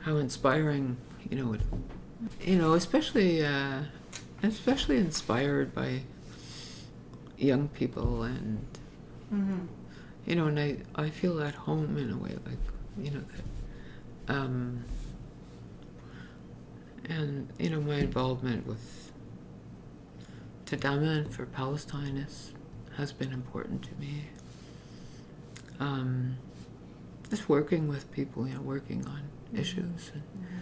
how 0.00 0.16
inspiring 0.16 0.96
you 1.30 1.42
know, 1.42 1.52
it, 1.54 1.60
you 2.40 2.56
know, 2.56 2.74
especially 2.74 3.44
uh, 3.44 3.80
especially 4.42 4.98
inspired 4.98 5.74
by 5.74 6.02
young 7.36 7.68
people 7.68 8.22
and 8.22 8.66
mm-hmm. 9.32 9.66
You 10.26 10.36
know, 10.36 10.46
and 10.46 10.58
I 10.58 10.78
I 10.94 11.10
feel 11.10 11.40
at 11.42 11.54
home 11.54 11.96
in 11.96 12.10
a 12.10 12.16
way, 12.16 12.36
like 12.46 12.58
you 12.98 13.10
know 13.10 13.24
that. 13.32 14.34
Um, 14.34 14.84
and 17.08 17.48
you 17.58 17.70
know 17.70 17.80
my 17.80 17.96
involvement 17.96 18.66
with 18.66 19.12
Tadama 20.66 21.28
for 21.30 21.46
Palestine 21.46 22.16
is, 22.16 22.52
has 22.96 23.12
been 23.12 23.32
important 23.32 23.82
to 23.82 23.94
me. 24.00 24.26
Um, 25.80 26.36
just 27.28 27.48
working 27.48 27.88
with 27.88 28.10
people, 28.12 28.46
you 28.46 28.54
know, 28.54 28.60
working 28.60 29.04
on 29.06 29.22
mm-hmm. 29.48 29.58
issues 29.58 30.12
and 30.14 30.22
mm-hmm 30.22 30.58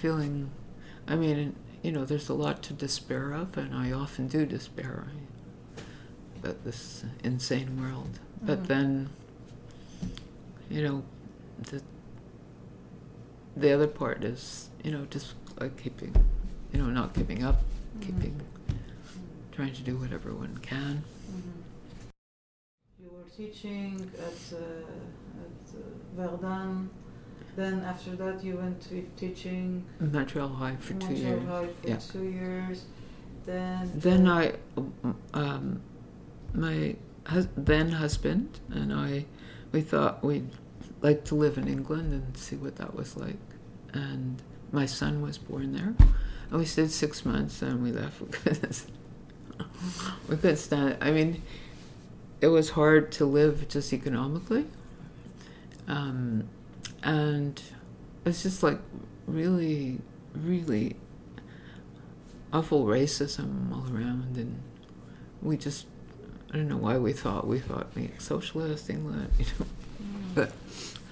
feeling, 0.00 0.50
I 1.06 1.14
mean, 1.14 1.54
you 1.82 1.92
know, 1.92 2.04
there's 2.06 2.30
a 2.30 2.34
lot 2.34 2.62
to 2.64 2.72
despair 2.72 3.32
of, 3.32 3.56
and 3.58 3.74
I 3.74 3.92
often 3.92 4.28
do 4.28 4.46
despair 4.46 5.08
about 6.42 6.64
this 6.64 7.04
insane 7.22 7.80
world. 7.80 8.18
But 8.42 8.68
then, 8.68 9.10
you 10.70 10.82
know, 10.82 11.02
the 11.62 11.82
the 13.56 13.72
other 13.72 13.86
part 13.86 14.24
is, 14.24 14.70
you 14.82 14.90
know, 14.90 15.06
just 15.10 15.34
like 15.60 15.76
keeping, 15.82 16.14
you 16.72 16.80
know, 16.80 16.86
not 16.86 17.12
giving 17.12 17.42
up, 17.44 17.56
mm-hmm. 17.56 18.00
keeping, 18.00 18.40
trying 19.52 19.74
to 19.74 19.82
do 19.82 19.96
whatever 19.96 20.32
one 20.34 20.56
can. 20.62 21.04
Mm-hmm. 21.30 21.60
You 23.02 23.10
were 23.12 23.28
teaching 23.36 24.10
at, 24.18 24.56
uh, 24.56 24.62
at 25.42 25.76
uh, 25.76 25.82
Verdun 26.16 26.90
Then 27.56 27.80
after 27.80 28.16
that, 28.16 28.42
you 28.42 28.56
went 28.56 28.80
to 28.88 29.06
teaching 29.16 29.84
Montreal 29.98 30.48
High 30.48 30.76
for 30.76 30.94
two 30.94 31.06
Montreal 31.06 31.16
years. 31.16 31.46
High 31.48 31.68
for 31.82 31.88
Yeah. 31.88 31.96
two 31.96 32.24
years. 32.24 32.84
Then 33.44 33.90
Then 33.94 34.26
uh, 34.28 34.34
I, 34.34 34.52
um, 35.34 35.82
my 36.54 36.96
hus- 37.26 37.48
then 37.56 37.92
husband 37.92 38.60
and 38.70 38.92
I, 38.92 39.26
we 39.72 39.80
thought 39.80 40.24
we'd 40.24 40.50
like 41.02 41.24
to 41.26 41.34
live 41.34 41.58
in 41.58 41.68
England 41.68 42.12
and 42.12 42.36
see 42.36 42.56
what 42.56 42.76
that 42.76 42.94
was 42.94 43.16
like. 43.16 43.38
And 43.92 44.42
my 44.72 44.86
son 44.86 45.22
was 45.22 45.38
born 45.38 45.72
there. 45.72 45.94
And 46.50 46.58
we 46.58 46.64
stayed 46.64 46.90
six 46.90 47.24
months 47.24 47.62
and 47.62 47.82
we 47.82 47.92
left 47.92 48.30
because 48.30 48.86
we 50.28 50.36
couldn't 50.36 50.56
stand 50.56 50.90
it. 50.90 50.98
I 51.00 51.10
mean, 51.10 51.42
it 52.40 52.48
was 52.48 52.70
hard 52.70 53.12
to 53.12 53.24
live 53.24 53.68
just 53.68 53.92
economically. 53.92 54.66
Um, 55.86 56.48
and 57.02 57.60
it's 58.24 58.42
just 58.42 58.62
like 58.62 58.78
really, 59.26 59.98
really 60.34 60.96
awful 62.52 62.84
racism 62.84 63.72
all 63.72 63.86
around, 63.94 64.36
and 64.36 64.60
we 65.42 65.56
just 65.56 65.86
I 66.52 66.56
don't 66.56 66.68
know 66.68 66.76
why 66.76 66.98
we 66.98 67.12
thought 67.12 67.46
we 67.46 67.60
thought 67.60 67.88
like 67.96 68.20
socialist 68.20 68.90
England, 68.90 69.30
you 69.38 69.44
know. 69.44 69.66
mm, 70.02 70.24
But 70.34 70.52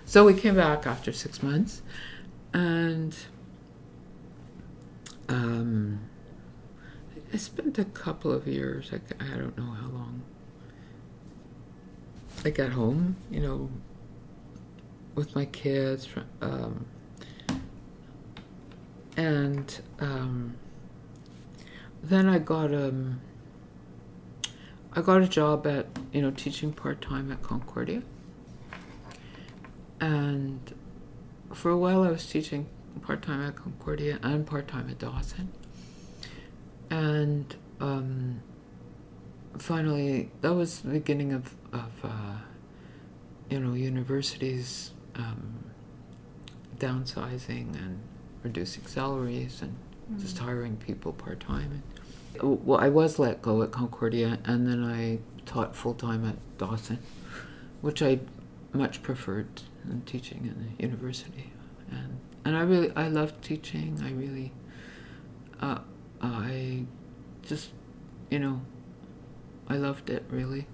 so 0.05 0.24
we 0.24 0.35
came 0.35 0.57
back 0.57 0.87
after 0.87 1.12
six 1.12 1.42
months, 1.42 1.83
and 2.53 3.14
um, 5.29 6.01
I 7.33 7.37
spent 7.37 7.79
a 7.79 7.85
couple 7.85 8.33
of 8.33 8.46
years. 8.48 8.90
I, 8.92 8.96
I 9.24 9.37
don't 9.37 9.57
know 9.57 9.70
how 9.72 9.88
long. 9.88 10.22
I 12.44 12.51
got 12.51 12.70
home, 12.70 13.16
you 13.31 13.40
know, 13.40 13.68
with 15.14 15.35
my 15.35 15.44
kids, 15.44 16.09
um, 16.40 16.87
and 19.16 19.81
um, 20.01 20.55
then 22.03 22.29
I 22.29 22.38
got 22.38 22.72
um, 22.72 23.20
I 24.98 25.00
got 25.00 25.22
a 25.22 25.28
job 25.28 25.64
at 25.64 25.87
you 26.11 26.20
know 26.20 26.32
teaching 26.32 26.72
part 26.72 27.00
time 27.00 27.30
at 27.30 27.40
Concordia, 27.40 28.02
and 30.00 30.74
for 31.54 31.70
a 31.70 31.78
while 31.78 32.02
I 32.02 32.11
was 32.11 32.26
teaching 32.26 32.66
part 33.02 33.22
time 33.22 33.40
at 33.42 33.54
Concordia 33.54 34.18
and 34.24 34.44
part 34.44 34.66
time 34.66 34.88
at 34.90 34.98
Dawson, 34.98 35.52
and 36.90 37.54
um, 37.78 38.42
finally 39.56 40.32
that 40.40 40.54
was 40.54 40.80
the 40.80 40.90
beginning 40.90 41.32
of 41.32 41.54
of 41.72 41.92
uh, 42.02 42.38
you 43.50 43.61
know 43.61 43.74
universities 43.74 44.90
um, 45.14 45.62
downsizing 46.76 47.72
and 47.76 48.00
reducing 48.42 48.84
salaries 48.87 49.62
and 49.62 49.76
mm, 50.12 50.20
just 50.20 50.38
hiring 50.38 50.76
people 50.76 51.12
part 51.12 51.38
time. 51.38 51.84
Well, 52.42 52.78
I 52.78 52.88
was 52.88 53.18
let 53.18 53.42
go 53.42 53.62
at 53.62 53.72
Concordia, 53.72 54.38
and 54.44 54.66
then 54.66 54.84
I 54.84 55.18
taught 55.44 55.74
full 55.74 55.94
time 55.94 56.24
at 56.24 56.36
Dawson, 56.58 56.98
which 57.80 58.02
I 58.02 58.20
much 58.72 59.02
preferred 59.02 59.62
than 59.84 60.02
teaching 60.02 60.40
in 60.44 60.76
the 60.76 60.82
university. 60.82 61.52
And 61.90 62.20
and 62.44 62.56
I 62.56 62.60
really 62.60 62.92
I 62.94 63.08
loved 63.08 63.42
teaching. 63.42 64.00
I 64.02 64.10
really, 64.12 64.52
uh, 65.60 65.78
I 66.20 66.84
just, 67.42 67.70
you 68.30 68.38
know, 68.38 68.60
I 69.68 69.76
loved 69.76 70.10
it 70.10 70.24
really. 70.30 70.66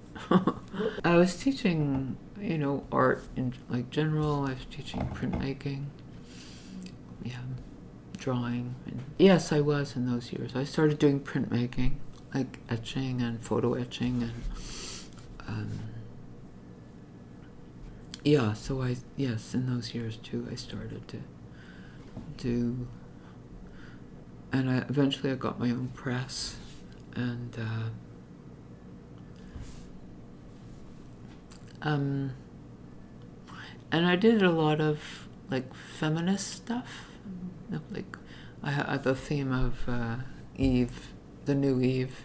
I 1.04 1.16
was 1.16 1.36
teaching, 1.36 2.16
you 2.40 2.58
know, 2.58 2.84
art 2.92 3.24
in 3.36 3.54
like 3.68 3.90
general. 3.90 4.44
I 4.44 4.50
was 4.50 4.66
teaching 4.70 5.08
printmaking. 5.14 5.86
Yeah, 7.22 7.38
drawing. 8.24 8.74
And 8.86 9.04
yes, 9.18 9.52
I 9.52 9.60
was 9.60 9.96
in 9.96 10.10
those 10.10 10.32
years. 10.32 10.56
I 10.56 10.64
started 10.64 10.98
doing 10.98 11.20
printmaking, 11.20 11.96
like 12.32 12.58
etching 12.70 13.20
and 13.20 13.38
photo 13.38 13.74
etching, 13.74 14.22
and 14.22 14.32
um, 15.46 15.70
yeah. 18.24 18.54
So 18.54 18.80
I 18.80 18.96
yes, 19.16 19.52
in 19.52 19.66
those 19.66 19.94
years 19.94 20.16
too, 20.16 20.48
I 20.50 20.54
started 20.54 21.06
to 21.08 21.18
do, 22.38 22.88
and 24.50 24.70
I 24.70 24.78
eventually 24.88 25.30
I 25.30 25.34
got 25.34 25.60
my 25.60 25.70
own 25.70 25.88
press, 25.88 26.56
and. 27.14 27.54
Uh, 27.58 27.90
um, 31.82 32.32
and 33.92 34.06
I 34.06 34.16
did 34.16 34.42
a 34.42 34.50
lot 34.50 34.80
of 34.80 35.28
like 35.50 35.74
feminist 35.74 36.50
stuff. 36.50 37.13
Mm, 37.28 37.72
No, 37.72 37.80
like 37.90 38.16
I 38.62 38.96
the 38.96 39.14
theme 39.14 39.52
of 39.52 39.88
uh, 39.88 40.16
Eve, 40.56 41.08
the 41.44 41.54
new 41.54 41.80
Eve, 41.80 42.24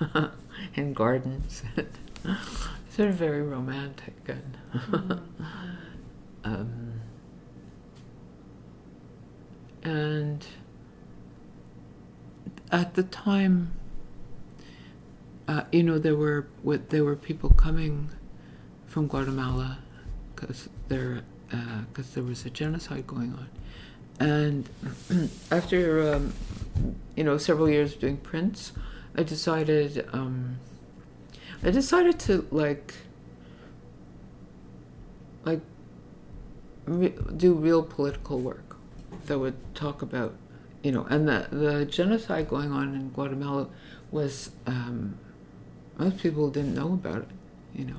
in 0.74 0.92
gardens, 0.92 1.62
sort 2.90 3.08
of 3.08 3.14
very 3.14 3.42
romantic 3.42 4.14
and. 4.28 4.56
mm, 4.72 5.20
um, 6.44 6.92
and 9.82 10.46
at 12.70 12.94
the 12.94 13.02
time, 13.02 13.72
uh, 15.48 15.64
you 15.72 15.82
know, 15.82 15.98
there 15.98 16.16
were 16.16 16.46
what 16.62 16.90
there 16.90 17.04
were 17.04 17.16
people 17.16 17.50
coming 17.50 18.10
from 18.86 19.06
Guatemala 19.06 19.78
because 20.34 20.68
there 20.88 21.22
because 21.88 22.14
there 22.14 22.22
was 22.22 22.46
a 22.46 22.50
genocide 22.50 23.06
going 23.06 23.32
on, 23.34 23.48
and 24.20 24.68
after 25.50 26.14
um, 26.14 26.34
you 27.16 27.24
know 27.24 27.38
several 27.38 27.68
years 27.68 27.94
of 27.94 28.00
doing 28.00 28.16
prints, 28.16 28.72
I 29.16 29.22
decided 29.22 30.08
um, 30.12 30.58
I 31.62 31.70
decided 31.70 32.18
to 32.20 32.46
like 32.50 32.94
like 35.44 35.60
re- 36.86 37.14
do 37.36 37.54
real 37.54 37.82
political 37.82 38.38
work 38.38 38.76
that 39.26 39.38
would 39.38 39.56
talk 39.74 40.02
about 40.02 40.34
you 40.82 40.92
know 40.92 41.04
and 41.10 41.28
the 41.28 41.48
the 41.50 41.84
genocide 41.84 42.48
going 42.48 42.72
on 42.72 42.94
in 42.94 43.10
Guatemala 43.10 43.68
was 44.10 44.50
um, 44.66 45.18
most 45.98 46.18
people 46.18 46.50
didn't 46.50 46.74
know 46.74 46.92
about 46.92 47.18
it 47.18 47.28
you 47.74 47.86
know? 47.86 47.96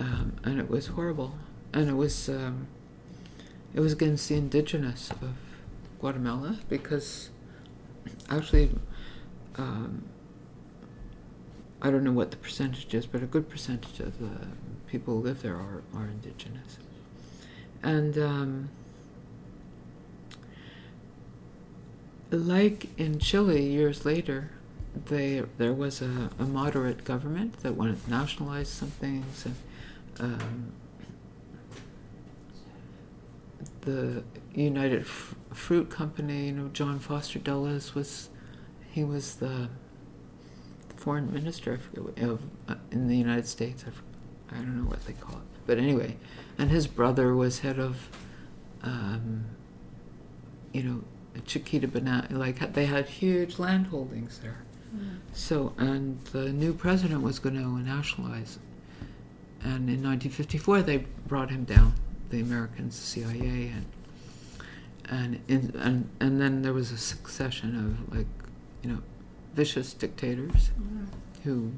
Um, 0.00 0.36
and 0.44 0.60
it 0.60 0.68
was 0.68 0.88
horrible. 0.88 1.34
And 1.72 1.88
it 1.88 1.94
was 1.94 2.28
um, 2.28 2.68
it 3.74 3.80
was 3.80 3.92
against 3.92 4.28
the 4.28 4.34
indigenous 4.34 5.10
of 5.10 5.34
Guatemala 6.00 6.58
because 6.68 7.30
actually 8.30 8.70
um, 9.56 10.04
I 11.80 11.90
don't 11.90 12.02
know 12.02 12.12
what 12.12 12.30
the 12.30 12.36
percentage 12.36 12.92
is, 12.92 13.06
but 13.06 13.22
a 13.22 13.26
good 13.26 13.48
percentage 13.48 14.00
of 14.00 14.18
the 14.18 14.48
people 14.88 15.14
who 15.14 15.20
live 15.20 15.42
there 15.42 15.54
are, 15.54 15.82
are 15.94 16.06
indigenous. 16.06 16.78
And 17.82 18.18
um, 18.18 18.70
like 22.30 22.88
in 22.98 23.20
Chile 23.20 23.62
years 23.62 24.04
later, 24.04 24.50
they, 25.06 25.44
there 25.58 25.72
was 25.72 26.02
a, 26.02 26.30
a 26.38 26.44
moderate 26.44 27.04
government 27.04 27.60
that 27.60 27.74
wanted 27.74 28.04
to 28.04 28.10
nationalize 28.10 28.68
some 28.68 28.90
things. 28.90 29.46
And, 29.46 29.54
um, 30.18 30.72
the 33.82 34.22
United 34.54 35.02
F- 35.02 35.34
Fruit 35.52 35.90
Company, 35.90 36.46
you 36.46 36.52
know, 36.52 36.68
John 36.68 36.98
Foster 36.98 37.38
Dulles 37.38 37.94
was, 37.94 38.28
he 38.90 39.04
was 39.04 39.36
the 39.36 39.68
foreign 40.96 41.32
minister 41.32 41.78
forget 41.78 42.28
of 42.28 42.42
uh, 42.68 42.74
in 42.90 43.08
the 43.08 43.16
United 43.16 43.46
States. 43.46 43.84
I, 43.86 44.54
I, 44.54 44.58
don't 44.58 44.76
know 44.82 44.88
what 44.90 45.04
they 45.06 45.12
call 45.12 45.36
it, 45.36 45.42
but 45.66 45.78
anyway, 45.78 46.16
and 46.58 46.70
his 46.70 46.86
brother 46.86 47.34
was 47.34 47.60
head 47.60 47.78
of, 47.78 48.08
um, 48.82 49.44
you 50.72 50.82
know, 50.82 51.04
Chiquita 51.46 51.86
Banana. 51.88 52.26
Like 52.30 52.72
they 52.74 52.86
had 52.86 53.06
huge 53.08 53.58
land 53.58 53.86
holdings 53.88 54.38
there. 54.40 54.64
mm, 54.94 55.18
So, 55.32 55.72
and 55.78 56.20
the 56.26 56.50
new 56.52 56.72
president 56.74 57.22
was 57.22 57.38
going 57.38 57.54
to 57.54 57.78
nationalize. 57.78 58.58
And 59.60 59.88
in 59.90 60.02
1954, 60.02 60.82
they 60.82 60.98
brought 61.26 61.50
him 61.50 61.64
down, 61.64 61.94
the 62.30 62.40
Americans, 62.40 62.98
the 62.98 63.06
CIA, 63.06 63.72
and 63.74 63.86
and 65.10 65.40
in, 65.48 65.74
and 65.80 66.08
and 66.20 66.40
then 66.40 66.62
there 66.62 66.72
was 66.72 66.92
a 66.92 66.98
succession 66.98 67.76
of 67.76 68.16
like, 68.16 68.26
you 68.82 68.90
know, 68.90 69.02
vicious 69.54 69.94
dictators 69.94 70.70
mm, 70.80 71.06
who 71.44 71.72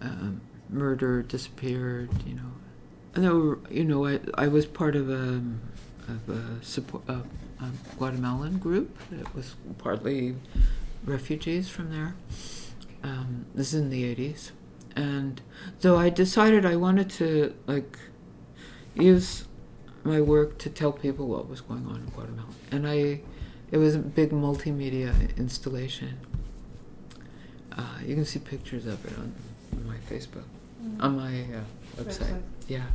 um, 0.00 0.40
murdered, 0.68 1.28
disappeared, 1.28 2.10
you 2.26 2.34
know. 2.34 2.52
And 3.14 3.24
there 3.24 3.34
were, 3.34 3.58
you 3.70 3.84
know, 3.84 4.06
I, 4.06 4.20
I 4.34 4.48
was 4.48 4.66
part 4.66 4.96
of 4.96 5.10
a, 5.10 5.42
of 6.08 6.28
a, 6.28 6.64
support, 6.64 7.04
a, 7.08 7.22
a 7.60 7.70
Guatemalan 7.98 8.58
group 8.58 8.96
that 9.10 9.34
was 9.34 9.54
partly 9.78 10.36
refugees 11.04 11.68
from 11.68 11.90
there. 11.90 12.14
Um, 13.02 13.46
this 13.54 13.74
is 13.74 13.80
in 13.80 13.90
the 13.90 14.14
80s. 14.14 14.52
And 14.96 15.40
so 15.78 15.96
I 15.98 16.10
decided 16.10 16.64
I 16.64 16.76
wanted 16.76 17.10
to, 17.10 17.54
like, 17.66 17.98
use 18.94 19.44
my 20.04 20.20
work 20.20 20.58
to 20.58 20.70
tell 20.70 20.92
people 20.92 21.28
what 21.28 21.48
was 21.48 21.60
going 21.60 21.86
on 21.86 21.96
in 21.96 22.06
Guatemala, 22.06 22.48
and 22.70 22.86
I, 22.86 23.20
it 23.70 23.78
was 23.78 23.94
a 23.94 23.98
big 23.98 24.30
multimedia 24.30 25.36
installation. 25.36 26.18
Uh, 27.76 27.98
you 28.04 28.14
can 28.14 28.24
see 28.24 28.38
pictures 28.38 28.86
of 28.86 29.04
it 29.06 29.16
on, 29.16 29.34
on 29.72 29.86
my 29.86 29.96
Facebook, 30.10 30.44
on 31.00 31.16
my 31.16 31.42
uh, 31.42 32.02
website. 32.02 32.32
Website. 32.32 32.42
Yeah, 32.68 32.86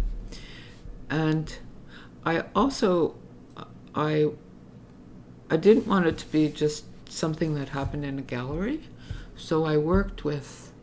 and 1.10 1.58
I 2.26 2.44
also, 2.56 3.16
I, 3.96 4.30
I 5.50 5.58
didn't 5.58 5.88
want 5.88 6.06
it 6.08 6.18
to 6.20 6.26
be 6.28 6.50
just 6.50 6.86
something 7.10 7.56
that 7.56 7.70
happened 7.70 8.04
in 8.04 8.20
a 8.20 8.22
gallery, 8.22 8.82
so 9.38 9.66
I 9.66 9.78
worked 9.78 10.26
with, 10.26 10.74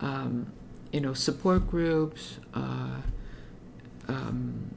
um, 0.00 0.52
you 0.92 1.00
know, 1.00 1.14
support 1.14 1.70
groups. 1.70 2.38
Uh, 2.52 3.00
um, 4.08 4.74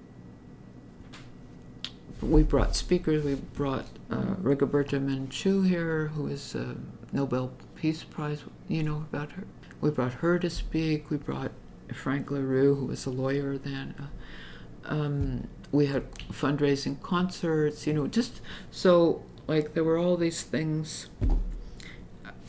we 2.22 2.44
brought 2.44 2.76
speakers. 2.76 3.24
We 3.24 3.36
brought 3.36 3.86
uh, 4.10 4.36
Rigoberta 4.42 5.00
Menchú 5.00 5.68
here, 5.68 6.08
who 6.08 6.28
is 6.28 6.56
a 6.56 6.76
Nobel 7.12 7.52
Peace 7.76 8.04
Prize. 8.04 8.44
You 8.68 8.84
know 8.84 8.98
about 8.98 9.34
her. 9.34 9.44
We 9.82 9.92
brought 9.92 10.14
her 10.14 10.40
to 10.40 10.50
speak. 10.50 11.10
We 11.10 11.18
brought 11.18 11.52
Frank 11.94 12.32
LaRue, 12.32 12.76
who 12.76 12.86
was 12.86 13.06
a 13.06 13.10
lawyer 13.10 13.58
then. 13.58 13.96
Uh, 14.00 14.94
um, 14.94 15.48
we 15.72 15.88
had 15.88 16.10
fundraising 16.32 17.02
concerts. 17.02 17.86
You 17.86 17.94
know, 17.94 18.08
just 18.08 18.42
so 18.72 19.24
like 19.48 19.74
there 19.74 19.84
were 19.84 19.98
all 19.98 20.18
these 20.18 20.44
things. 20.44 21.10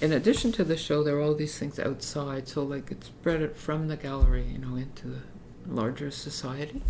In 0.01 0.13
addition 0.13 0.53
to 0.53 0.65
the 0.65 0.77
show, 0.77 1.03
there 1.03 1.17
were 1.17 1.23
all 1.23 1.35
these 1.35 1.59
things 1.59 1.79
outside. 1.79 2.49
So 2.49 2.63
like 2.63 2.91
it 2.91 3.05
spread 3.05 3.43
it 3.43 3.57
from 3.57 3.89
the 3.89 3.97
gallery, 3.97 4.45
you 4.45 4.59
know, 4.59 4.77
into 4.77 5.09
the 5.09 5.23
larger 5.67 6.11
society. 6.11 6.83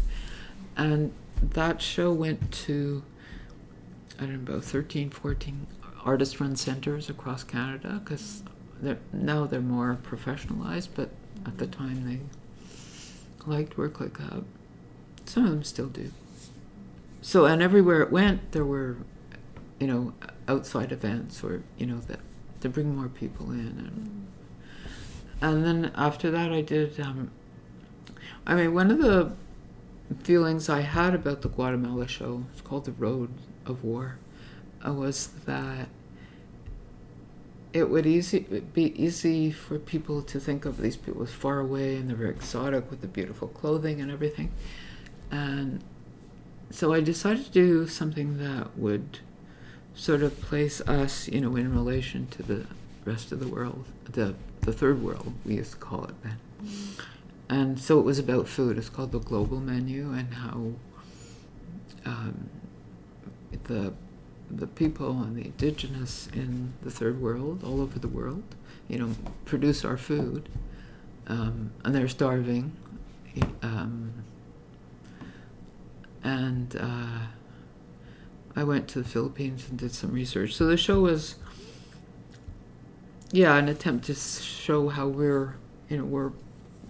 And 0.77 1.13
that 1.43 1.81
show 1.83 2.13
went 2.13 2.53
to, 2.53 3.03
I 4.19 4.27
don't 4.27 4.45
know, 4.45 4.55
about 4.55 4.65
13, 4.65 5.11
14 5.11 5.67
artist 6.05 6.41
run 6.41 6.57
centers 6.57 7.11
across 7.11 7.45
Canada 7.45 8.01
because 8.03 8.43
they're, 8.81 8.99
now 9.13 9.47
they're 9.47 9.61
more 9.61 9.99
professionalized, 10.03 10.89
but 10.95 11.11
at 11.45 11.59
the 11.59 11.67
time 11.67 12.09
they 12.09 12.21
liked 13.47 13.77
work 13.77 14.01
like 14.01 14.19
that. 14.19 14.45
Some 15.25 15.45
of 15.45 15.51
them 15.51 15.65
still 15.65 15.89
do. 15.89 16.13
So, 17.21 17.45
and 17.47 17.61
everywhere 17.61 18.03
it 18.03 18.13
went, 18.13 18.53
there 18.53 18.65
were, 18.65 18.99
you 19.81 19.87
know, 19.87 20.15
outside 20.49 20.93
events 20.93 21.43
or, 21.43 21.63
you 21.77 21.87
know, 21.87 21.99
that 22.01 22.21
to 22.61 22.69
bring 22.69 22.95
more 22.97 23.09
people 23.09 23.51
in. 23.51 23.59
And, 23.61 24.27
and 25.41 25.65
then 25.65 25.93
after 25.97 26.31
that, 26.31 26.53
I 26.53 26.61
did, 26.61 27.01
um, 27.01 27.31
I 28.47 28.55
mean, 28.55 28.75
one 28.75 28.91
of 28.91 28.99
the 28.99 29.33
feelings 30.15 30.69
I 30.69 30.81
had 30.81 31.15
about 31.15 31.43
the 31.43 31.49
Guatemala 31.49 32.07
show, 32.09 32.45
it's 32.53 32.61
called 32.61 32.85
The 32.85 32.93
Road 32.93 33.31
of 33.65 33.83
War, 33.85 34.19
uh, 34.87 34.93
was 34.93 35.29
that 35.47 35.89
it 37.73 37.91
would 37.91 38.07
easy 38.07 38.41
be 38.73 39.01
easy 39.03 39.51
for 39.51 39.79
people 39.79 40.23
to 40.23 40.41
think 40.41 40.65
of 40.65 40.79
these 40.79 40.97
people 40.97 41.23
as 41.23 41.33
far 41.33 41.61
away 41.61 41.97
and 41.97 42.09
they're 42.09 42.17
very 42.17 42.31
exotic 42.31 42.91
with 42.91 43.03
the 43.03 43.07
beautiful 43.07 43.49
clothing 43.49 44.01
and 44.01 44.11
everything. 44.11 44.51
And 45.31 45.83
so 46.71 46.93
I 46.95 47.01
decided 47.01 47.45
to 47.45 47.51
do 47.51 47.87
something 47.87 48.39
that 48.39 48.79
would 48.79 49.19
sort 49.95 50.23
of 50.23 50.41
place 50.41 50.81
us, 50.83 51.29
you 51.29 51.41
know, 51.41 51.57
in 51.57 51.75
relation 51.75 52.29
to 52.29 52.43
the 52.43 52.67
rest 53.05 53.33
of 53.33 53.41
the 53.41 53.49
world, 53.49 53.85
the 54.05 54.35
the 54.63 54.73
third 54.73 55.03
world 55.03 55.33
we 55.45 55.57
used 55.57 55.73
to 55.73 55.77
call 55.77 56.05
it 56.05 56.15
then. 56.23 56.39
And 57.49 57.79
so 57.79 57.99
it 58.01 58.05
was 58.05 58.19
about 58.19 58.49
food. 58.49 58.77
It's 58.77 58.89
called 58.89 59.13
the 59.13 59.21
global 59.21 59.61
menu 59.61 60.13
and 60.13 60.35
how 60.35 60.73
um, 62.05 62.51
the 63.65 63.93
the 64.51 64.67
people 64.67 65.23
and 65.23 65.37
the 65.37 65.45
indigenous 65.47 66.29
in 66.33 66.73
the 66.83 66.91
third 66.91 67.21
world, 67.21 67.65
all 67.65 67.81
over 67.81 67.99
the 67.99 68.09
world, 68.09 68.45
you 68.89 68.99
know, 68.99 69.11
produce 69.45 69.85
our 69.85 69.97
food, 69.97 70.49
um, 71.27 71.73
and 71.85 71.95
they're 71.95 72.09
starving. 72.09 72.73
Um, 73.63 74.13
and 76.23 76.77
uh, 76.81 77.27
I 78.55 78.65
went 78.65 78.89
to 78.89 79.03
the 79.03 79.09
Philippines 79.09 79.67
and 79.69 79.79
did 79.79 79.93
some 79.93 80.13
research. 80.13 80.55
So 80.55 80.67
the 80.67 80.77
show 80.77 81.01
was, 81.01 81.37
yeah, 83.33 83.57
an 83.57 83.69
attempt 83.69 84.07
to 84.07 84.15
show 84.15 84.89
how 84.89 85.09
we're, 85.09 85.57
you 85.89 85.99
know, 85.99 86.05
we're 86.05 86.33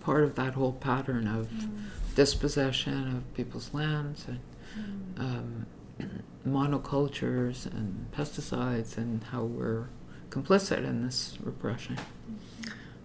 part 0.07 0.23
of 0.23 0.37
that 0.37 0.55
whole 0.55 0.73
pattern 0.73 1.27
of 1.27 1.49
Mm. 1.51 1.81
dispossession 2.15 2.99
of 3.17 3.35
people's 3.35 3.75
lands 3.75 4.25
and 4.29 4.39
Mm. 4.79 5.21
um, 5.27 5.67
monocultures 6.47 7.67
and 7.67 8.07
pesticides 8.17 8.97
and 8.97 9.25
how 9.33 9.43
we're 9.45 9.87
complicit 10.31 10.85
in 10.85 11.03
this 11.05 11.37
repression. 11.43 11.97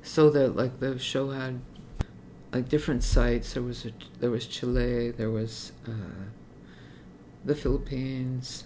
So 0.03 0.29
that 0.29 0.55
like 0.55 0.79
the 0.79 0.99
show 0.99 1.31
had 1.31 1.59
like 2.53 2.69
different 2.69 3.03
sites. 3.03 3.53
There 3.53 3.63
was 3.63 3.85
a, 3.85 3.91
there 4.19 4.29
was 4.29 4.45
Chile. 4.45 5.09
There 5.11 5.31
was 5.31 5.71
uh, 5.87 6.25
the 7.45 7.55
Philippines. 7.55 8.65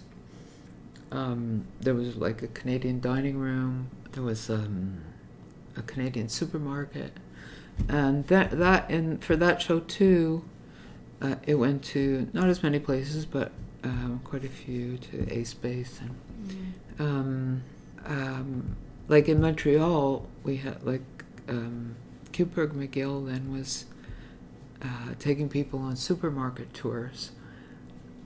Um, 1.10 1.64
there 1.80 1.94
was 1.94 2.16
like 2.16 2.42
a 2.42 2.48
Canadian 2.48 3.00
dining 3.00 3.38
room. 3.38 3.88
There 4.12 4.22
was 4.24 4.50
um, 4.50 4.98
a 5.76 5.82
Canadian 5.82 6.28
supermarket, 6.28 7.12
and 7.88 8.26
that 8.28 8.50
that 8.58 8.90
and 8.90 9.22
for 9.22 9.36
that 9.36 9.62
show 9.62 9.80
too, 9.80 10.44
uh, 11.20 11.36
it 11.46 11.54
went 11.56 11.82
to 11.84 12.28
not 12.32 12.48
as 12.48 12.62
many 12.62 12.78
places, 12.78 13.26
but 13.26 13.52
um, 13.84 14.20
quite 14.24 14.44
a 14.44 14.48
few 14.48 14.98
to 14.98 15.32
A 15.32 15.44
Space 15.44 16.00
and 16.00 16.14
Mm. 16.46 17.00
um, 17.00 17.62
um, 18.04 18.76
like 19.08 19.28
in 19.28 19.40
Montreal, 19.40 20.26
we 20.44 20.58
had 20.58 20.84
like 20.84 21.02
um, 21.48 21.96
QPIRG 22.32 22.72
McGill 22.72 23.26
then 23.26 23.52
was 23.52 23.86
uh, 24.82 25.14
taking 25.18 25.48
people 25.48 25.80
on 25.80 25.96
supermarket 25.96 26.72
tours. 26.74 27.32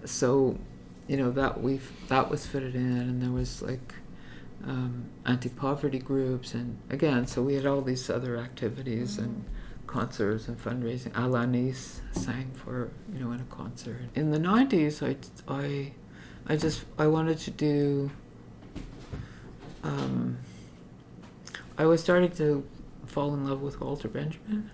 So, 0.05 0.59
you 1.07 1.17
know 1.17 1.31
that 1.31 1.63
we 1.63 1.81
that 2.09 2.31
was 2.31 2.47
fitted 2.47 2.75
in, 2.75 2.97
and 2.99 3.23
there 3.23 3.31
was 3.31 3.63
like 3.63 3.95
um, 4.67 5.07
anti-poverty 5.27 5.99
groups, 5.99 6.55
and 6.55 6.79
again, 6.91 7.27
so 7.27 7.43
we 7.43 7.55
had 7.55 7.67
all 7.67 7.81
these 7.81 8.11
other 8.11 8.37
activities 8.37 9.19
and 9.19 9.45
concerts 9.87 10.49
and 10.49 10.63
fundraising. 10.63 11.11
Alanis 11.13 12.01
sang 12.13 12.53
for 12.55 12.91
you 13.13 13.21
know 13.21 13.33
in 13.33 13.41
a 13.41 13.55
concert. 13.55 14.03
In 14.15 14.31
the 14.31 14.39
'90s, 14.39 15.03
I 15.03 15.17
I 15.53 15.93
I 16.47 16.57
just 16.57 16.85
I 16.99 17.07
wanted 17.07 17.39
to 17.39 17.51
do. 17.51 18.11
Um, 19.83 20.39
I 21.79 21.87
was 21.87 22.03
starting 22.03 22.31
to 22.33 22.67
fall 23.07 23.33
in 23.35 23.49
love 23.49 23.63
with 23.63 23.81
Walter 23.81 24.09
Benjamin, 24.09 24.71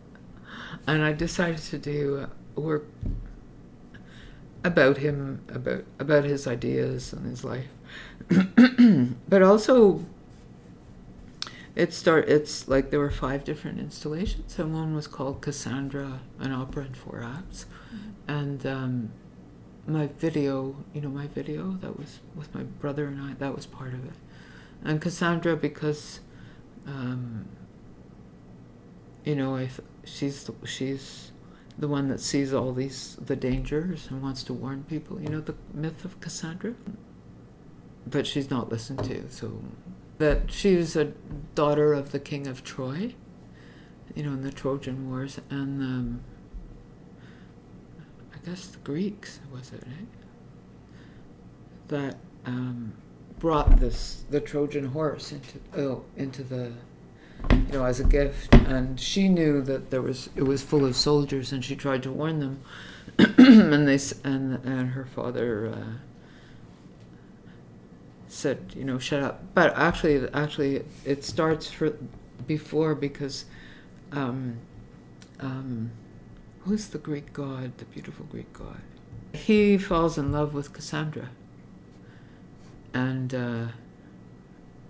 and 0.86 1.02
I 1.02 1.12
decided 1.12 1.58
to 1.58 1.78
do 1.78 2.26
uh, 2.56 2.60
work 2.60 2.86
about 4.64 4.98
him, 4.98 5.42
about 5.48 5.84
about 5.98 6.24
his 6.24 6.46
ideas 6.46 7.12
and 7.12 7.26
his 7.26 7.44
life, 7.44 7.68
but 9.28 9.42
also. 9.42 10.04
It 11.76 11.94
start. 11.94 12.28
It's 12.28 12.66
like 12.68 12.90
there 12.90 12.98
were 12.98 13.12
five 13.12 13.44
different 13.44 13.78
installations, 13.78 14.58
and 14.58 14.74
one 14.74 14.94
was 14.94 15.06
called 15.06 15.40
Cassandra, 15.40 16.20
an 16.40 16.52
opera 16.52 16.84
in 16.84 16.94
four 16.94 17.22
acts, 17.22 17.64
and 18.26 18.66
um, 18.66 19.12
my 19.86 20.06
video, 20.06 20.76
you 20.94 21.00
know, 21.00 21.08
my 21.08 21.26
video 21.28 21.72
that 21.80 21.98
was 21.98 22.20
with 22.34 22.54
my 22.54 22.62
brother 22.62 23.06
and 23.06 23.20
I, 23.20 23.34
that 23.34 23.54
was 23.54 23.66
part 23.66 23.92
of 23.92 24.04
it. 24.04 24.14
And 24.84 25.00
Cassandra, 25.00 25.56
because, 25.56 26.20
um, 26.86 27.46
you 29.24 29.34
know, 29.34 29.56
I 29.56 29.70
she's 30.04 30.44
the, 30.44 30.54
she's 30.66 31.32
the 31.78 31.88
one 31.88 32.08
that 32.08 32.20
sees 32.20 32.52
all 32.52 32.72
these 32.72 33.16
the 33.20 33.36
dangers 33.36 34.08
and 34.10 34.22
wants 34.22 34.42
to 34.44 34.52
warn 34.52 34.84
people. 34.84 35.20
You 35.20 35.28
know 35.28 35.40
the 35.40 35.54
myth 35.74 36.04
of 36.04 36.20
Cassandra, 36.20 36.74
but 38.06 38.26
she's 38.26 38.50
not 38.50 38.70
listened 38.70 39.04
to. 39.04 39.30
So 39.30 39.60
that 40.18 40.52
she 40.52 40.76
was 40.76 40.96
a 40.96 41.06
daughter 41.54 41.92
of 41.92 42.12
the 42.12 42.20
king 42.20 42.46
of 42.46 42.62
Troy, 42.62 43.14
you 44.14 44.22
know, 44.22 44.32
in 44.32 44.42
the 44.42 44.52
Trojan 44.52 45.08
Wars, 45.08 45.40
and 45.48 45.82
um, 45.82 46.20
I 48.34 48.46
guess 48.46 48.66
the 48.66 48.78
Greeks 48.78 49.40
was 49.52 49.72
it, 49.72 49.82
right? 49.86 50.06
That 51.88 52.16
um, 52.44 52.92
brought 53.38 53.80
this 53.80 54.24
the 54.30 54.40
Trojan 54.40 54.86
horse 54.86 55.32
into 55.32 55.58
oh 55.76 56.04
into 56.16 56.42
the 56.44 56.72
you 57.50 57.72
know 57.72 57.84
as 57.84 57.98
a 57.98 58.04
gift, 58.04 58.54
and 58.54 59.00
she 59.00 59.28
knew 59.28 59.62
that 59.62 59.90
there 59.90 60.02
was 60.02 60.28
it 60.36 60.42
was 60.42 60.62
full 60.62 60.84
of 60.84 60.94
soldiers, 60.94 61.50
and 61.50 61.64
she 61.64 61.74
tried 61.74 62.02
to 62.02 62.12
warn 62.12 62.40
them, 62.40 62.60
and 63.18 63.88
they 63.88 63.98
and 64.22 64.64
and 64.64 64.90
her 64.90 65.06
father. 65.06 65.68
Uh, 65.74 66.09
said 68.30 68.72
you 68.76 68.84
know 68.84 68.98
shut 68.98 69.22
up 69.22 69.42
but 69.54 69.76
actually 69.76 70.28
actually 70.32 70.84
it 71.04 71.24
starts 71.24 71.70
for 71.70 71.96
before 72.46 72.94
because 72.94 73.44
um, 74.12 74.58
um, 75.40 75.90
who's 76.60 76.88
the 76.88 76.98
greek 76.98 77.32
god 77.32 77.76
the 77.78 77.84
beautiful 77.86 78.24
greek 78.26 78.52
god 78.52 78.80
he 79.32 79.78
falls 79.78 80.18
in 80.18 80.32
love 80.32 80.52
with 80.54 80.72
Cassandra, 80.72 81.30
and 82.92 83.32
uh, 83.34 83.66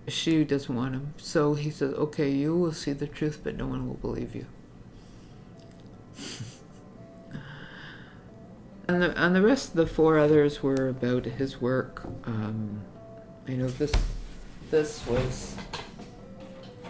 she 0.09 0.45
doesn't 0.45 0.75
want 0.75 0.95
him. 0.95 1.15
So 1.19 1.55
he 1.55 1.71
says, 1.71 1.95
"Okay, 1.95 2.31
you 2.31 2.57
will 2.57 2.73
see 2.73 2.93
the 2.93 3.07
truth, 3.07 3.41
but 3.45 3.57
no 3.57 3.67
one 3.67 3.87
will 3.87 3.95
believe 3.95 4.35
you." 4.35 4.47
and 8.89 9.03
the 9.03 9.23
and 9.23 9.37
the 9.37 9.43
rest 9.43 9.71
of 9.71 9.77
the 9.77 9.87
four 9.87 10.19
others 10.19 10.63
were 10.63 10.89
about 10.89 11.27
his 11.27 11.61
work. 11.61 12.05
Um, 12.25 12.83
you 13.51 13.57
know, 13.57 13.67
this 13.67 13.93
this 14.71 15.05
was 15.07 15.57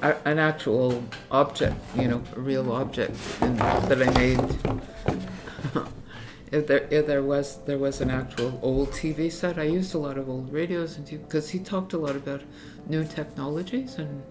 a, 0.03 0.15
an 0.27 0.39
actual 0.39 1.03
object, 1.31 1.77
you 1.97 2.09
know, 2.09 2.23
a 2.37 2.41
real 2.41 2.71
object 2.73 3.17
in, 3.41 3.57
that 3.57 4.03
I 4.03 4.11
made. 4.19 4.41
if 6.53 6.67
there 6.67 6.87
if 6.91 7.07
there 7.07 7.23
was 7.23 7.59
there 7.65 7.79
was 7.79 8.03
an 8.03 8.11
actual 8.11 8.59
old 8.63 8.91
TV 8.91 9.33
set, 9.33 9.59
I 9.59 9.63
used 9.63 9.95
a 9.95 9.99
lot 9.99 10.19
of 10.19 10.29
old 10.29 10.53
radios 10.53 10.99
and 10.99 11.09
because 11.09 11.49
he 11.49 11.59
talked 11.59 11.95
a 11.95 11.99
lot 11.99 12.15
about 12.15 12.43
new 12.87 13.05
technologies 13.05 13.95
and 13.97 14.23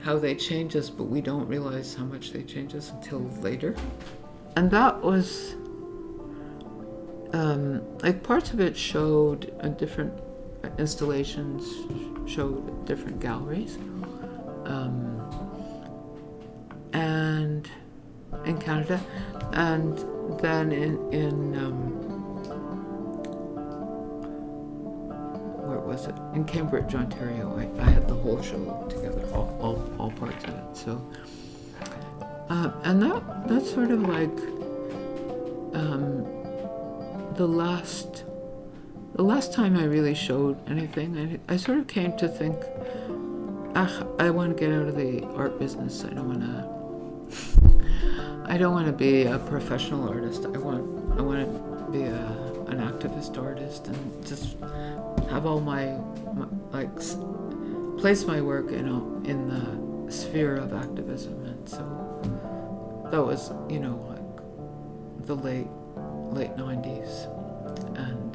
how 0.00 0.18
they 0.18 0.34
change 0.34 0.74
us, 0.74 0.90
but 0.90 1.04
we 1.04 1.20
don't 1.20 1.46
realize 1.46 1.94
how 1.94 2.04
much 2.04 2.32
they 2.32 2.42
change 2.42 2.74
us 2.74 2.90
until 2.90 3.20
later. 3.42 3.76
And 4.56 4.70
that 4.72 5.00
was 5.02 5.54
um, 7.32 7.82
like 7.98 8.24
parts 8.24 8.52
of 8.52 8.60
it 8.60 8.76
showed 8.76 9.54
a 9.60 9.68
different 9.68 10.12
installations, 10.78 11.64
showed 12.30 12.86
different 12.86 13.20
galleries. 13.20 13.76
Um, 14.64 15.16
and 16.92 17.68
in 18.44 18.58
Canada, 18.58 19.00
and 19.52 19.98
then 20.40 20.72
in 20.72 21.12
in 21.12 21.56
um, 21.56 21.90
where 25.66 25.78
was 25.78 26.06
it? 26.06 26.14
In 26.34 26.44
Cambridge, 26.44 26.94
Ontario. 26.94 27.56
I, 27.58 27.82
I 27.82 27.90
had 27.90 28.08
the 28.08 28.14
whole 28.14 28.40
show 28.42 28.86
together, 28.88 29.26
all, 29.32 29.56
all, 29.60 29.92
all 29.98 30.10
parts 30.12 30.44
of 30.44 30.50
it. 30.50 30.76
So, 30.76 31.00
uh, 32.48 32.72
and 32.84 33.02
that 33.02 33.48
that's 33.48 33.70
sort 33.70 33.90
of 33.90 34.02
like 34.02 34.38
um, 35.74 36.24
the 37.34 37.46
last 37.46 38.24
the 39.14 39.22
last 39.22 39.52
time 39.52 39.76
I 39.76 39.84
really 39.84 40.14
showed 40.14 40.56
anything. 40.68 41.40
I, 41.48 41.54
I 41.54 41.56
sort 41.56 41.78
of 41.78 41.86
came 41.86 42.16
to 42.18 42.28
think, 42.28 42.56
ah, 43.74 44.04
I 44.18 44.30
want 44.30 44.56
to 44.56 44.60
get 44.60 44.72
out 44.72 44.88
of 44.88 44.96
the 44.96 45.24
art 45.34 45.58
business. 45.58 46.04
I 46.04 46.10
don't 46.10 46.28
want 46.28 46.42
to. 46.42 46.80
I 48.50 48.58
don't 48.58 48.72
want 48.72 48.86
to 48.86 48.92
be 48.92 49.24
a 49.24 49.38
professional 49.38 50.08
artist. 50.08 50.44
I 50.44 50.58
want 50.58 51.18
I 51.18 51.22
want 51.22 51.46
to 51.46 51.52
be 51.92 52.02
a, 52.02 52.26
an 52.68 52.78
activist 52.78 53.38
artist 53.40 53.86
and 53.86 54.26
just 54.26 54.56
have 55.28 55.46
all 55.46 55.60
my, 55.60 55.96
my 56.34 56.46
like 56.72 56.90
place 57.98 58.24
my 58.24 58.40
work 58.40 58.70
in 58.70 58.88
a, 58.88 58.96
in 59.28 59.48
the 59.48 60.10
sphere 60.10 60.56
of 60.56 60.72
activism. 60.72 61.44
And 61.44 61.68
so 61.68 61.78
that 63.10 63.22
was 63.22 63.52
you 63.68 63.80
know 63.80 63.96
like 64.08 64.40
the 65.26 65.36
late 65.36 65.68
late 66.32 66.56
nineties, 66.56 67.26
and 67.94 68.29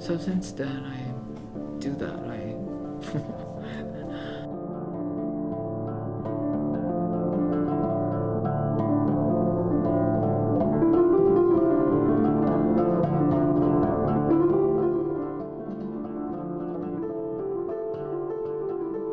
so 0.00 0.16
since 0.18 0.52
then 0.52 0.84
I 0.84 1.78
do 1.78 1.94
that. 1.96 2.18
I 2.26 2.56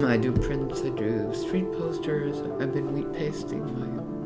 I 0.08 0.16
do 0.16 0.32
prints, 0.32 0.82
I 0.82 0.90
do 0.90 1.34
street 1.34 1.72
posters, 1.74 2.38
I've 2.62 2.74
been 2.74 2.94
wheat 2.94 3.12
pasting 3.14 3.64
my, 3.78 4.17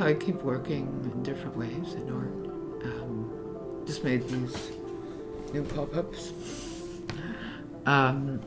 I 0.00 0.14
keep 0.14 0.42
working 0.42 0.86
in 1.12 1.22
different 1.22 1.56
ways 1.56 1.94
in 1.94 2.10
art. 2.12 2.46
Um, 2.84 3.82
just 3.86 4.04
made 4.04 4.28
these 4.28 4.70
new 5.52 5.62
pop-ups. 5.62 6.32
Um, 7.86 8.40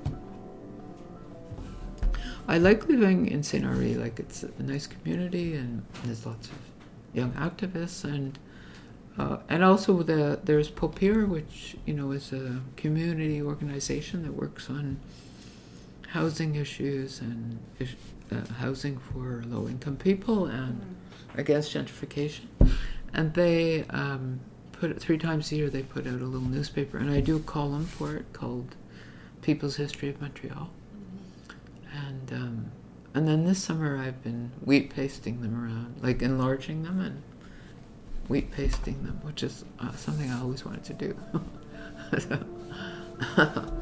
I 2.48 2.58
like 2.58 2.88
living 2.88 3.28
in 3.28 3.44
St. 3.44 3.64
Henri, 3.64 3.96
like 3.96 4.20
it's 4.20 4.44
a 4.44 4.64
nice 4.64 4.88
community 4.88 5.56
and 5.56 5.86
there's 6.04 6.26
lots 6.26 6.48
of 6.48 6.58
young 7.14 7.32
activists 7.34 8.04
and 8.04 8.38
uh, 9.18 9.38
and 9.50 9.64
also 9.64 10.02
the 10.02 10.40
there's 10.44 10.70
Popir, 10.72 11.28
which 11.28 11.76
you 11.86 11.94
know 11.94 12.12
is 12.12 12.32
a 12.32 12.62
community 12.78 13.42
organization 13.42 14.24
that 14.24 14.34
works 14.34 14.70
on 14.70 15.00
housing 16.08 16.56
issues 16.56 17.20
and 17.20 17.60
uh, 18.32 18.54
housing 18.56 18.98
for 18.98 19.44
low 19.48 19.68
income 19.68 19.98
people 19.98 20.46
and 20.46 20.96
against 21.36 21.74
gentrification. 21.74 22.46
And 23.14 23.34
they 23.34 23.86
um, 23.90 24.40
put 24.72 24.92
it 24.92 25.00
three 25.00 25.18
times 25.18 25.52
a 25.52 25.56
year. 25.56 25.70
They 25.70 25.84
put 25.84 26.06
out 26.06 26.14
a 26.22 26.26
little 26.26 26.48
newspaper, 26.48 26.98
and 26.98 27.10
I 27.10 27.20
do 27.22 27.38
a 27.38 27.40
column 27.40 27.86
for 27.86 28.16
it 28.16 28.32
called 28.34 28.76
People's 29.42 29.76
History 29.78 30.10
of 30.10 30.22
Montreal. 30.22 30.70
And 31.94 32.32
um, 32.34 32.72
and 33.16 33.28
then 33.28 33.46
this 33.46 33.62
summer 33.64 33.98
I've 33.98 34.24
been 34.24 34.52
wheat 34.64 34.92
pasting 34.92 35.42
them 35.42 35.56
around, 35.62 35.96
like 36.04 36.22
enlarging 36.22 36.84
them 36.84 37.00
and 37.00 37.24
wheat 38.28 38.52
pasting 38.52 39.04
them, 39.04 39.20
which 39.24 39.42
is 39.42 39.66
uh, 39.80 39.92
something 39.94 40.30
I 40.30 40.40
always 40.40 40.64
wanted 40.66 40.84
to 40.86 40.94
do. 40.94 41.16
So- 42.18 43.66